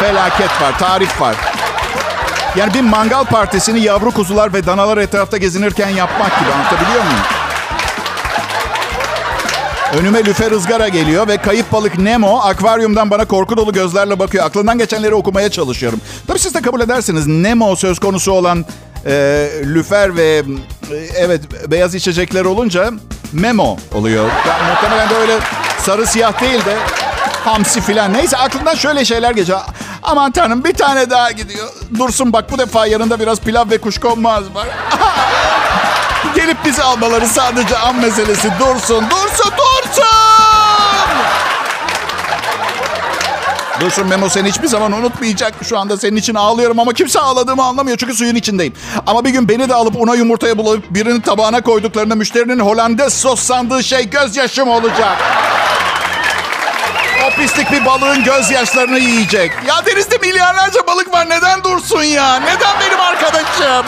felaket 0.01 0.63
var, 0.63 0.79
tarif 0.79 1.21
var. 1.21 1.37
Yani 2.57 2.75
bir 2.75 2.81
mangal 2.81 3.25
partisini 3.25 3.81
yavru 3.81 4.11
kuzular 4.11 4.53
ve 4.55 4.67
danalar 4.67 4.99
etrafta 4.99 5.37
gezinirken 5.37 5.89
yapmak 5.89 6.41
gibi 6.41 6.53
anlatabiliyor 6.53 7.05
muyum? 7.05 7.23
Önüme 9.99 10.25
lüfer 10.25 10.53
ızgara 10.53 10.89
geliyor 10.89 11.29
ve 11.29 11.37
kayıp 11.37 11.73
balık 11.73 11.99
Nemo 11.99 12.39
akvaryumdan 12.39 13.11
bana 13.11 13.25
korku 13.25 13.57
dolu 13.57 13.73
gözlerle 13.73 14.19
bakıyor. 14.19 14.45
Aklından 14.45 14.79
geçenleri 14.79 15.15
okumaya 15.15 15.51
çalışıyorum. 15.51 16.01
Tabii 16.27 16.39
siz 16.39 16.55
de 16.55 16.63
kabul 16.63 16.81
edersiniz 16.81 17.27
Nemo 17.27 17.77
söz 17.77 17.99
konusu 17.99 18.33
olan 18.33 18.65
e, 19.07 19.13
lüfer 19.65 20.17
ve 20.17 20.43
evet 21.17 21.41
beyaz 21.71 21.95
içecekler 21.95 22.45
olunca 22.45 22.91
memo 23.33 23.77
oluyor. 23.95 24.25
Ya, 24.25 24.59
muhtemelen 24.71 25.11
de 25.11 25.15
öyle 25.15 25.39
sarı 25.79 26.07
siyah 26.07 26.41
değil 26.41 26.65
de 26.65 26.77
hamsi 27.45 27.81
filan. 27.81 28.13
Neyse 28.13 28.37
aklından 28.37 28.75
şöyle 28.75 29.05
şeyler 29.05 29.31
geçiyor. 29.31 29.61
Aman 30.03 30.33
tanrım 30.33 30.65
bir 30.65 30.75
tane 30.75 31.11
daha 31.11 31.31
gidiyor. 31.31 31.69
Dursun 31.99 32.33
bak 32.33 32.53
bu 32.53 32.59
defa 32.59 32.87
yanında 32.87 33.21
biraz 33.21 33.41
pilav 33.41 33.71
ve 33.71 33.79
kuşkonmaz 33.79 34.55
var. 34.55 34.69
Gelip 36.35 36.65
bizi 36.65 36.83
almaları 36.83 37.27
sadece 37.27 37.79
an 37.79 37.97
meselesi. 37.97 38.51
Dursun, 38.61 39.05
dursun! 39.11 39.52
Dursun 43.83 44.07
Memo 44.07 44.29
seni 44.29 44.49
hiçbir 44.49 44.69
zaman 44.69 44.93
unutmayacak. 44.93 45.55
Şu 45.65 45.79
anda 45.79 45.97
senin 45.97 46.17
için 46.17 46.35
ağlıyorum 46.35 46.79
ama 46.79 46.93
kimse 46.93 47.21
ağladığımı 47.21 47.65
anlamıyor. 47.65 47.97
Çünkü 47.97 48.15
suyun 48.15 48.35
içindeyim. 48.35 48.75
Ama 49.07 49.25
bir 49.25 49.31
gün 49.31 49.49
beni 49.49 49.69
de 49.69 49.75
alıp 49.75 49.97
una 49.97 50.15
yumurtaya 50.15 50.59
bulayıp 50.59 50.85
birinin 50.91 51.21
tabağına 51.21 51.61
koyduklarında 51.61 52.15
müşterinin 52.15 52.59
Holandes 52.59 53.15
sos 53.15 53.41
sandığı 53.41 53.85
şey 53.85 54.11
gözyaşım 54.11 54.69
olacak. 54.69 55.19
O 57.27 57.41
pislik 57.41 57.73
bir 57.73 57.85
balığın 57.87 58.25
gözyaşlarını 58.25 58.99
yiyecek. 58.99 59.53
Ya 59.69 59.87
denizde 59.87 60.19
milyarlarca 60.19 60.87
balık 60.87 61.13
var. 61.13 61.31
Neden 61.31 61.65
dursun 61.65 62.03
ya? 62.03 62.41
Neden 62.41 62.81
benim 62.81 63.01
arkadaşım? 63.01 63.87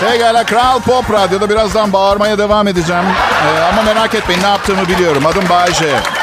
Pekala 0.00 0.44
Kral 0.44 0.80
Pop 0.80 1.12
Radyo'da 1.12 1.50
birazdan 1.50 1.92
bağırmaya 1.92 2.38
devam 2.38 2.68
edeceğim. 2.68 3.04
Ee, 3.46 3.60
ama 3.60 3.82
merak 3.82 4.14
etmeyin 4.14 4.42
ne 4.42 4.46
yaptığımı 4.46 4.88
biliyorum. 4.88 5.26
Adım 5.26 5.48
Bayece. 5.48 6.17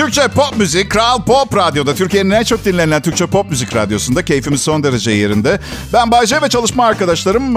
Türkçe 0.00 0.28
pop 0.28 0.56
müzik 0.56 0.90
Kral 0.90 1.22
Pop 1.22 1.56
Radyo'da. 1.56 1.94
Türkiye'nin 1.94 2.30
en 2.30 2.42
çok 2.42 2.64
dinlenen 2.64 3.02
Türkçe 3.02 3.26
pop 3.26 3.50
müzik 3.50 3.76
radyosunda. 3.76 4.24
Keyfimiz 4.24 4.62
son 4.62 4.82
derece 4.82 5.10
yerinde. 5.10 5.60
Ben 5.92 6.10
Bayce 6.10 6.42
ve 6.42 6.48
çalışma 6.48 6.86
arkadaşlarım... 6.86 7.54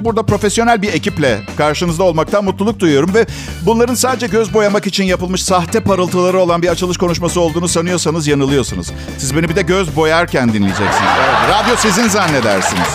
Burada 0.00 0.22
profesyonel 0.22 0.82
bir 0.82 0.92
ekiple 0.92 1.40
karşınızda 1.56 2.04
olmaktan 2.04 2.44
mutluluk 2.44 2.80
duyuyorum 2.80 3.14
ve 3.14 3.26
bunların 3.62 3.94
sadece 3.94 4.26
göz 4.26 4.54
boyamak 4.54 4.86
için 4.86 5.04
yapılmış 5.04 5.44
sahte 5.44 5.80
parıltıları 5.80 6.38
olan 6.40 6.62
bir 6.62 6.68
açılış 6.68 6.98
konuşması 6.98 7.40
olduğunu 7.40 7.68
sanıyorsanız 7.68 8.26
yanılıyorsunuz. 8.26 8.92
Siz 9.18 9.36
beni 9.36 9.48
bir 9.48 9.56
de 9.56 9.62
göz 9.62 9.96
boyarken 9.96 10.52
dinleyeceksiniz. 10.52 11.10
Evet, 11.18 11.50
radyo 11.50 11.76
sizin 11.76 12.08
zannedersiniz. 12.08 12.88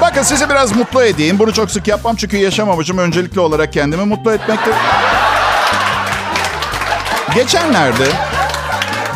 Bakın 0.00 0.22
sizi 0.22 0.48
biraz 0.48 0.76
mutlu 0.76 1.02
edeyim. 1.02 1.38
Bunu 1.38 1.52
çok 1.52 1.70
sık 1.70 1.88
yapmam 1.88 2.16
çünkü 2.16 2.36
yaşam 2.36 2.70
amacım 2.70 2.98
öncelikli 2.98 3.40
olarak 3.40 3.72
kendimi 3.72 4.04
mutlu 4.04 4.32
etmektir. 4.32 4.74
Geçenlerde 7.34 8.04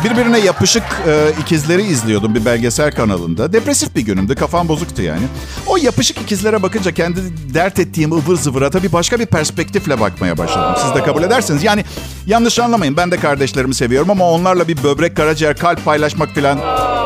birbirine 0.03 0.39
yapışık 0.39 0.83
e, 1.07 1.31
ikizleri 1.41 1.81
izliyordum 1.81 2.35
bir 2.35 2.45
belgesel 2.45 2.91
kanalında. 2.91 3.53
Depresif 3.53 3.95
bir 3.95 4.01
günümdü, 4.01 4.35
kafam 4.35 4.67
bozuktu 4.67 5.01
yani. 5.01 5.21
O 5.67 5.77
yapışık 5.77 6.21
ikizlere 6.21 6.63
bakınca 6.63 6.91
kendi 6.91 7.19
dert 7.53 7.79
ettiğim 7.79 8.11
ıvır 8.11 8.35
zıvıra 8.35 8.69
tabii 8.69 8.91
başka 8.93 9.19
bir 9.19 9.25
perspektifle 9.25 9.99
bakmaya 9.99 10.37
başladım. 10.37 10.75
Siz 10.81 10.95
de 10.95 11.03
kabul 11.03 11.23
edersiniz. 11.23 11.63
Yani 11.63 11.85
yanlış 12.25 12.59
anlamayın 12.59 12.97
ben 12.97 13.11
de 13.11 13.17
kardeşlerimi 13.17 13.75
seviyorum 13.75 14.09
ama 14.09 14.31
onlarla 14.31 14.67
bir 14.67 14.83
böbrek, 14.83 15.17
karaciğer, 15.17 15.57
kalp 15.57 15.85
paylaşmak 15.85 16.35
falan 16.35 16.59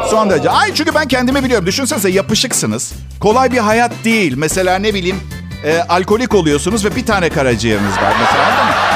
son 0.10 0.30
derece. 0.30 0.50
Ay 0.50 0.74
çünkü 0.74 0.96
ben 0.96 1.08
kendimi 1.08 1.44
biliyorum. 1.44 1.66
Düşünsenize 1.66 2.10
yapışıksınız. 2.10 2.94
Kolay 3.20 3.52
bir 3.52 3.58
hayat 3.58 3.92
değil. 4.04 4.34
Mesela 4.38 4.80
ne 4.80 4.94
bileyim 4.94 5.20
e, 5.66 5.80
alkolik 5.80 6.36
oluyorsunuz 6.36 6.86
ve 6.86 6.96
bir 6.96 7.06
tane 7.06 7.30
karaciğeriniz 7.30 7.98
var 7.98 8.14
mesela 8.22 8.46
anladın 8.46 8.66
mı? 8.66 8.89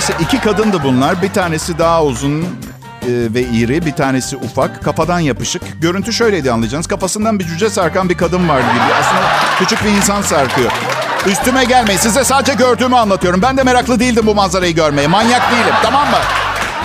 Neyse 0.00 0.14
iki 0.20 0.40
kadındı 0.40 0.82
bunlar. 0.84 1.22
Bir 1.22 1.32
tanesi 1.32 1.78
daha 1.78 2.04
uzun 2.04 2.40
e, 2.42 2.46
ve 3.08 3.40
iri, 3.42 3.86
bir 3.86 3.92
tanesi 3.92 4.36
ufak. 4.36 4.84
Kafadan 4.84 5.20
yapışık. 5.20 5.62
Görüntü 5.82 6.12
şöyleydi 6.12 6.52
anlayacağınız. 6.52 6.86
Kafasından 6.86 7.38
bir 7.38 7.44
cüce 7.46 7.70
sarkan 7.70 8.08
bir 8.08 8.16
kadın 8.16 8.48
vardı 8.48 8.66
gibi. 8.74 8.94
Aslında 9.00 9.22
küçük 9.58 9.84
bir 9.84 9.88
insan 9.90 10.22
sarkıyor. 10.22 10.70
Üstüme 11.26 11.64
gelmeyin. 11.64 11.98
Size 11.98 12.24
sadece 12.24 12.54
gördüğümü 12.54 12.96
anlatıyorum. 12.96 13.42
Ben 13.42 13.56
de 13.56 13.62
meraklı 13.62 14.00
değildim 14.00 14.26
bu 14.26 14.34
manzarayı 14.34 14.74
görmeye. 14.74 15.06
Manyak 15.08 15.50
değilim. 15.52 15.74
Tamam 15.82 16.10
mı? 16.10 16.18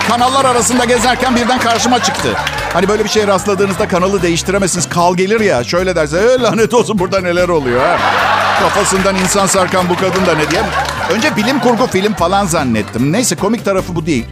Kanallar 0.08 0.44
arasında 0.44 0.84
gezerken 0.84 1.36
birden 1.36 1.58
karşıma 1.58 2.02
çıktı. 2.02 2.28
Hani 2.72 2.88
böyle 2.88 3.04
bir 3.04 3.08
şeye 3.08 3.26
rastladığınızda 3.26 3.88
kanalı 3.88 4.22
değiştiremezsiniz. 4.22 4.88
Kal 4.88 5.16
gelir 5.16 5.40
ya. 5.40 5.64
Şöyle 5.64 5.96
derse 5.96 6.18
"E, 6.18 6.42
lanet 6.42 6.74
olsun 6.74 6.98
burada 6.98 7.20
neler 7.20 7.48
oluyor 7.48 7.80
ha. 7.86 7.96
Kafasından 8.60 9.16
insan 9.16 9.46
sarkan 9.46 9.88
bu 9.88 9.96
kadın 9.96 10.26
da 10.26 10.34
ne 10.34 10.50
diye. 10.50 10.62
Önce 11.10 11.36
bilim 11.36 11.60
kurgu 11.60 11.86
film 11.86 12.14
falan 12.14 12.46
zannettim. 12.46 13.12
Neyse 13.12 13.36
komik 13.36 13.64
tarafı 13.64 13.94
bu 13.94 14.06
değil. 14.06 14.26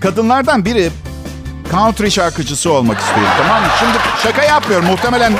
Kadınlardan 0.00 0.64
biri 0.64 0.90
country 1.70 2.10
şarkıcısı 2.10 2.72
olmak 2.72 3.00
istiyor 3.00 3.26
tamam 3.38 3.62
mı? 3.62 3.68
Şimdi 3.78 3.98
şaka 4.22 4.42
yapmıyorum. 4.42 4.86
Muhtemelen 4.86 5.32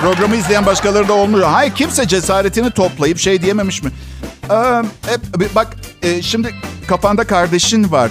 programı 0.00 0.36
izleyen 0.36 0.66
başkaları 0.66 1.08
da 1.08 1.12
olmuyor. 1.12 1.48
Hayır 1.48 1.74
kimse 1.74 2.08
cesaretini 2.08 2.70
toplayıp 2.70 3.18
şey 3.18 3.42
diyememiş 3.42 3.82
mi? 3.82 3.90
Ee, 4.50 4.54
e, 4.54 5.54
bak 5.54 5.76
e, 6.02 6.22
şimdi 6.22 6.54
kafanda 6.88 7.24
kardeşin 7.24 7.92
var. 7.92 8.10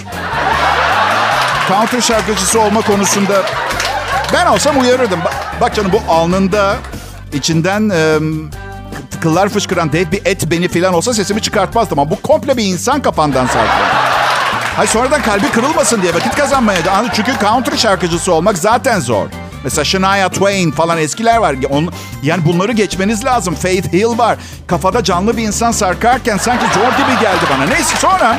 Country 1.68 2.02
şarkıcısı 2.02 2.62
olma 2.62 2.82
konusunda 2.82 3.44
ben 4.34 4.46
olsam 4.46 4.80
uyarırdım. 4.80 5.20
Bak, 5.26 5.34
bak 5.62 5.76
canım 5.76 5.92
bu 5.92 6.14
alnında 6.14 6.76
içinden 7.34 7.90
e, 7.90 8.20
kıllar 9.22 9.50
fışkıran 9.50 9.92
dev 9.92 10.12
bir 10.12 10.22
et 10.26 10.52
beni 10.52 10.68
falan 10.68 10.94
olsa 10.94 11.14
sesimi 11.14 11.42
çıkartmazdım. 11.42 12.00
Ama 12.00 12.12
bu 12.12 12.22
komple 12.22 12.58
bir 12.58 12.66
insan 12.66 13.02
kafandan 13.02 13.46
sarkıyor. 13.46 13.88
Hayır 14.76 14.90
sonradan 14.90 15.22
kalbi 15.22 15.50
kırılmasın 15.50 16.02
diye 16.02 16.14
vakit 16.14 16.36
kazanmaya. 16.36 16.80
Çünkü 17.14 17.32
country 17.42 17.78
şarkıcısı 17.78 18.34
olmak 18.34 18.58
zaten 18.58 19.00
zor. 19.00 19.28
Mesela 19.64 19.84
Shania 19.86 20.30
Twain 20.30 20.72
falan 20.72 20.98
eskiler 20.98 21.38
var. 21.38 21.56
On, 21.70 21.90
yani 22.24 22.46
bunları 22.46 22.72
geçmeniz 22.72 23.26
lazım. 23.26 23.56
Faith 23.56 23.94
Hill 23.94 24.18
var. 24.18 24.38
Kafada 24.68 25.04
canlı 25.04 25.38
bir 25.38 25.44
insan 25.44 25.72
sarkarken 25.72 26.38
sanki 26.38 26.66
zor 26.74 26.92
gibi 26.92 27.22
geldi 27.22 27.46
bana. 27.54 27.66
Neyse 27.66 27.96
sonra... 27.98 28.38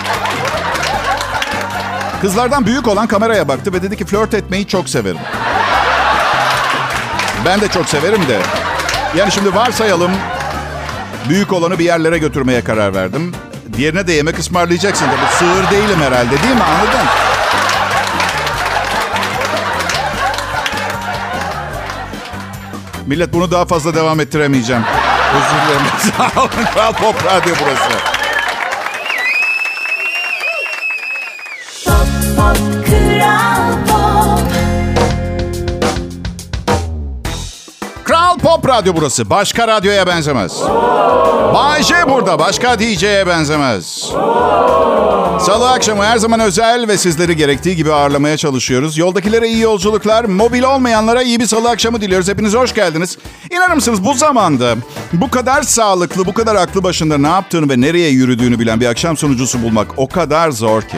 Kızlardan 2.21 2.67
büyük 2.67 2.89
olan 2.89 3.07
kameraya 3.07 3.49
baktı 3.49 3.73
ve 3.73 3.83
dedi 3.83 3.97
ki 3.97 4.05
flört 4.05 4.35
etmeyi 4.35 4.67
çok 4.67 4.89
severim. 4.89 5.21
Ben 7.45 7.61
de 7.61 7.69
çok 7.69 7.89
severim 7.89 8.29
de. 8.29 8.39
Yani 9.17 9.33
şimdi 9.33 9.55
varsayalım 9.55 10.11
büyük 11.29 11.53
olanı 11.53 11.79
bir 11.79 11.85
yerlere 11.85 12.19
götürmeye 12.19 12.65
karar 12.65 12.95
verdim. 12.95 13.33
Diğerine 13.77 14.07
de 14.07 14.13
yemek 14.13 14.39
ısmarlayacaksın 14.39 15.07
tabii. 15.07 15.37
Sığır 15.39 15.71
değilim 15.71 16.01
herhalde 16.01 16.43
değil 16.43 16.55
mi? 16.55 16.63
Anladın? 16.63 17.07
Millet 23.07 23.33
bunu 23.33 23.51
daha 23.51 23.65
fazla 23.65 23.95
devam 23.95 24.21
ettiremeyeceğim. 24.21 24.83
Özür 25.35 25.67
dilerim. 25.67 25.87
Sağ 26.35 26.41
olun. 26.41 26.67
Kral 26.75 26.93
Pop 26.93 27.25
Radyo 27.25 27.55
burası. 27.65 28.10
Radyo 38.71 38.97
burası. 38.97 39.31
Başka 39.31 39.69
radyoya 39.69 40.07
benzemez. 40.07 40.63
Bay 41.55 41.83
J 41.83 41.95
burada. 42.09 42.39
Başka 42.39 42.79
DJ'ye 42.79 43.27
benzemez. 43.27 44.13
Salı 45.41 45.71
akşamı 45.71 46.05
her 46.05 46.17
zaman 46.17 46.41
özel 46.41 46.89
ve 46.89 46.99
sizleri 46.99 47.37
gerektiği 47.37 47.77
gibi 47.77 47.93
ağırlamaya 47.93 48.37
çalışıyoruz. 48.37 48.99
Yoldakilere 48.99 49.49
iyi 49.49 49.61
yolculuklar, 49.61 50.25
mobil 50.25 50.63
olmayanlara 50.63 51.23
iyi 51.23 51.41
bir 51.41 51.47
salı 51.47 51.71
akşamı 51.71 52.01
diliyoruz. 52.01 52.29
Hepiniz 52.29 52.55
hoş 52.55 52.75
geldiniz. 52.75 53.19
İnanır 53.51 53.75
mısınız 53.75 54.05
bu 54.05 54.15
zamanda 54.15 54.75
bu 55.13 55.31
kadar 55.31 55.63
sağlıklı, 55.63 56.27
bu 56.27 56.35
kadar 56.35 56.55
aklı 56.55 56.83
başında 56.83 57.19
ne 57.19 57.29
yaptığını 57.29 57.69
ve 57.71 57.81
nereye 57.81 58.11
yürüdüğünü 58.11 58.59
bilen 58.59 58.81
bir 58.81 58.87
akşam 58.87 59.17
sunucusu 59.17 59.63
bulmak 59.63 59.89
o 59.97 60.09
kadar 60.09 60.51
zor 60.51 60.83
ki. 60.83 60.97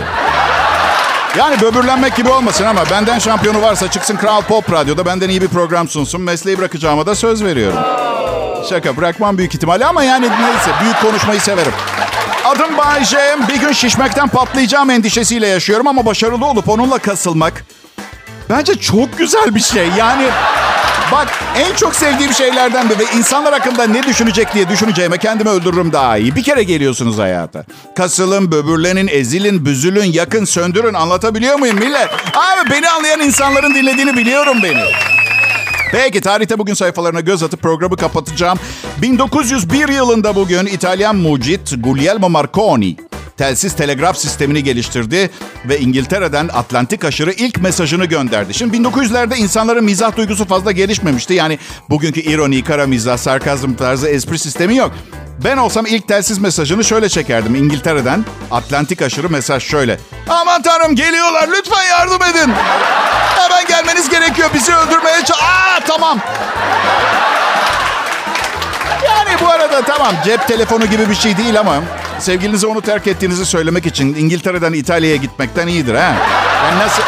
Yani 1.39 1.61
böbürlenmek 1.61 2.17
gibi 2.17 2.29
olmasın 2.29 2.65
ama 2.65 2.81
benden 2.91 3.19
şampiyonu 3.19 3.63
varsa 3.63 3.91
çıksın 3.91 4.17
Kral 4.17 4.43
Pop 4.43 4.73
Radyo'da 4.73 5.07
benden 5.07 5.29
iyi 5.29 5.43
bir 5.43 5.49
program 5.49 5.89
sunsun. 5.89 6.21
Mesleği 6.21 6.59
bırakacağıma 6.59 7.07
da 7.07 7.15
söz 7.15 7.45
veriyorum. 7.45 7.79
Şaka 8.69 8.97
bırakmam 8.97 9.39
büyük 9.39 9.55
ihtimalle 9.55 9.87
ama 9.87 10.05
yani 10.05 10.29
neyse 10.31 10.71
büyük 10.83 11.01
konuşmayı 11.01 11.41
severim. 11.41 11.73
Adım 12.45 12.79
Bay 12.79 13.05
J. 13.05 13.19
Bir 13.49 13.61
gün 13.61 13.73
şişmekten 13.73 14.29
patlayacağım 14.29 14.91
endişesiyle 14.91 15.47
yaşıyorum 15.47 15.87
ama 15.87 16.07
başarılı 16.07 16.47
olup 16.47 16.69
onunla 16.69 16.99
kasılmak 16.99 17.65
bence 18.51 18.75
çok 18.75 19.19
güzel 19.19 19.55
bir 19.55 19.61
şey. 19.61 19.89
Yani 19.99 20.25
bak 21.13 21.29
en 21.57 21.75
çok 21.77 21.95
sevdiğim 21.95 22.33
şeylerden 22.33 22.91
biri 22.91 22.99
ve 22.99 23.05
insanlar 23.19 23.53
hakkında 23.53 23.87
ne 23.87 24.03
düşünecek 24.03 24.55
diye 24.55 24.69
düşüneceğime 24.69 25.19
kendimi 25.19 25.51
öldürürüm 25.51 25.93
daha 25.93 26.17
iyi. 26.17 26.37
Bir 26.37 26.43
kere 26.43 26.63
geliyorsunuz 26.63 27.19
hayata. 27.19 27.65
Kasılın, 27.97 28.53
böbürlenin, 28.53 29.09
ezilin, 29.09 29.65
büzülün, 29.65 30.13
yakın, 30.13 30.45
söndürün. 30.45 30.95
Anlatabiliyor 30.95 31.59
muyum 31.59 31.79
millet? 31.79 32.09
Abi 32.35 32.71
beni 32.71 32.89
anlayan 32.89 33.21
insanların 33.21 33.75
dinlediğini 33.75 34.17
biliyorum 34.17 34.57
beni. 34.63 34.83
Peki 35.93 36.21
tarihte 36.21 36.59
bugün 36.59 36.75
sayfalarına 36.75 37.21
göz 37.21 37.43
atıp 37.43 37.63
programı 37.63 37.97
kapatacağım. 37.97 38.59
1901 39.03 39.89
yılında 39.89 40.35
bugün 40.35 40.67
İtalyan 40.67 41.17
mucit 41.17 41.75
Guglielmo 41.85 42.29
Marconi 42.29 42.97
telsiz 43.43 43.77
telegraf 43.77 44.17
sistemini 44.17 44.65
geliştirdi 44.65 45.31
ve 45.65 45.79
İngiltere'den 45.79 46.49
Atlantik 46.53 47.05
aşırı 47.05 47.33
ilk 47.33 47.63
mesajını 47.63 48.05
gönderdi. 48.05 48.55
Şimdi 48.55 48.77
1900'lerde 48.77 49.37
insanların 49.37 49.85
mizah 49.85 50.17
duygusu 50.17 50.45
fazla 50.45 50.73
gelişmemişti. 50.73 51.35
Yani 51.35 51.59
bugünkü 51.91 52.21
ironi, 52.21 52.65
kara 52.65 52.87
mizah, 52.87 53.17
sarkazm 53.17 53.75
tarzı 53.75 54.09
espri 54.09 54.39
sistemi 54.39 54.77
yok. 54.77 54.93
Ben 55.45 55.57
olsam 55.57 55.87
ilk 55.87 56.09
telsiz 56.09 56.39
mesajını 56.39 56.85
şöyle 56.85 57.09
çekerdim. 57.09 57.55
İngiltere'den 57.55 58.25
Atlantik 58.51 59.03
aşırı 59.03 59.31
mesaj 59.31 59.63
şöyle. 59.63 59.99
Aman 60.29 60.63
tanrım 60.63 60.95
geliyorlar 60.95 61.49
lütfen 61.49 61.85
yardım 61.85 62.23
edin. 62.23 62.53
Hemen 63.37 63.67
gelmeniz 63.67 64.09
gerekiyor 64.09 64.51
bizi 64.55 64.75
öldürmeye 64.75 65.17
Aa 65.17 65.81
tamam. 65.87 66.19
Yani 69.05 69.31
bu 69.41 69.49
arada 69.49 69.83
tamam 69.83 70.15
cep 70.25 70.49
telefonu 70.49 70.87
gibi 70.87 71.11
bir 71.11 71.15
şey 71.15 71.37
değil 71.37 71.61
ama 71.61 71.83
sevgilinize 72.23 72.67
onu 72.67 72.81
terk 72.81 73.07
ettiğinizi 73.07 73.47
söylemek 73.47 73.87
için 73.87 74.15
İngiltere'den 74.15 74.73
İtalya'ya 74.73 75.17
gitmekten 75.17 75.67
iyidir 75.67 75.95
ha. 75.95 76.15
Yani 76.65 76.79
nasıl... 76.79 77.03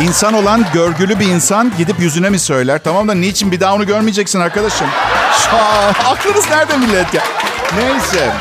İnsan 0.00 0.34
olan 0.34 0.66
görgülü 0.74 1.18
bir 1.18 1.26
insan 1.26 1.72
gidip 1.78 2.00
yüzüne 2.00 2.30
mi 2.30 2.38
söyler? 2.38 2.80
Tamam 2.84 3.08
da 3.08 3.14
niçin 3.14 3.52
bir 3.52 3.60
daha 3.60 3.74
onu 3.74 3.86
görmeyeceksin 3.86 4.40
arkadaşım? 4.40 4.86
Aklınız 6.06 6.50
nerede 6.50 6.76
millet 6.76 7.14
ya? 7.14 7.22
Neyse. 7.76 8.32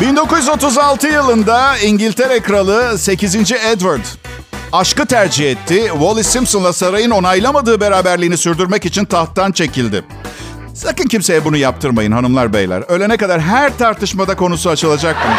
1936 0.00 1.06
yılında 1.06 1.78
İngiltere 1.78 2.40
Kralı 2.40 2.98
8. 2.98 3.52
Edward 3.52 4.04
aşkı 4.72 5.06
tercih 5.06 5.50
etti. 5.50 5.86
Wallis 5.92 6.26
Simpson'la 6.26 6.72
sarayın 6.72 7.10
onaylamadığı 7.10 7.80
beraberliğini 7.80 8.36
sürdürmek 8.36 8.84
için 8.84 9.04
tahttan 9.04 9.52
çekildi. 9.52 10.04
Sakın 10.74 11.04
kimseye 11.04 11.44
bunu 11.44 11.56
yaptırmayın 11.56 12.12
hanımlar 12.12 12.52
beyler. 12.52 12.82
Ölene 12.88 13.16
kadar 13.16 13.40
her 13.40 13.78
tartışmada 13.78 14.36
konusu 14.36 14.70
açılacak 14.70 15.16
bunun. 15.24 15.36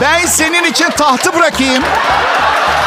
Ben 0.00 0.26
senin 0.26 0.64
için 0.64 0.90
tahtı 0.90 1.34
bırakayım. 1.34 1.82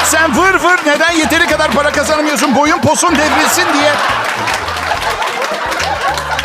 Sen 0.05 0.37
vır 0.37 0.53
vır 0.53 0.79
neden 0.85 1.11
yeteri 1.11 1.47
kadar 1.47 1.71
para 1.71 1.91
kazanamıyorsun 1.91 2.55
boyun 2.55 2.81
posun 2.81 3.15
devrilsin 3.15 3.73
diye. 3.73 3.91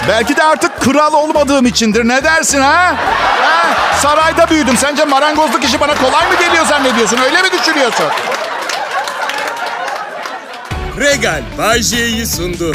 Belki 0.09 0.37
de 0.37 0.43
artık 0.43 0.81
kral 0.81 1.13
olmadığım 1.13 1.67
içindir. 1.67 2.09
Ne 2.09 2.25
dersin 2.25 2.61
ha? 2.61 2.95
ha? 3.41 3.67
Sarayda 3.97 4.51
büyüdüm. 4.51 4.77
Sence 4.77 5.05
marangozluk 5.05 5.65
işi 5.65 5.81
bana 5.81 5.95
kolay 5.95 6.27
mı 6.27 6.39
geliyor 6.41 6.67
zannediyorsun? 6.67 7.19
Öyle 7.19 7.43
mi 7.43 7.49
düşünüyorsun? 7.59 8.07
Regal 10.99 11.43
Bay 11.59 11.83
J'yi 11.83 12.27
sundu. 12.27 12.73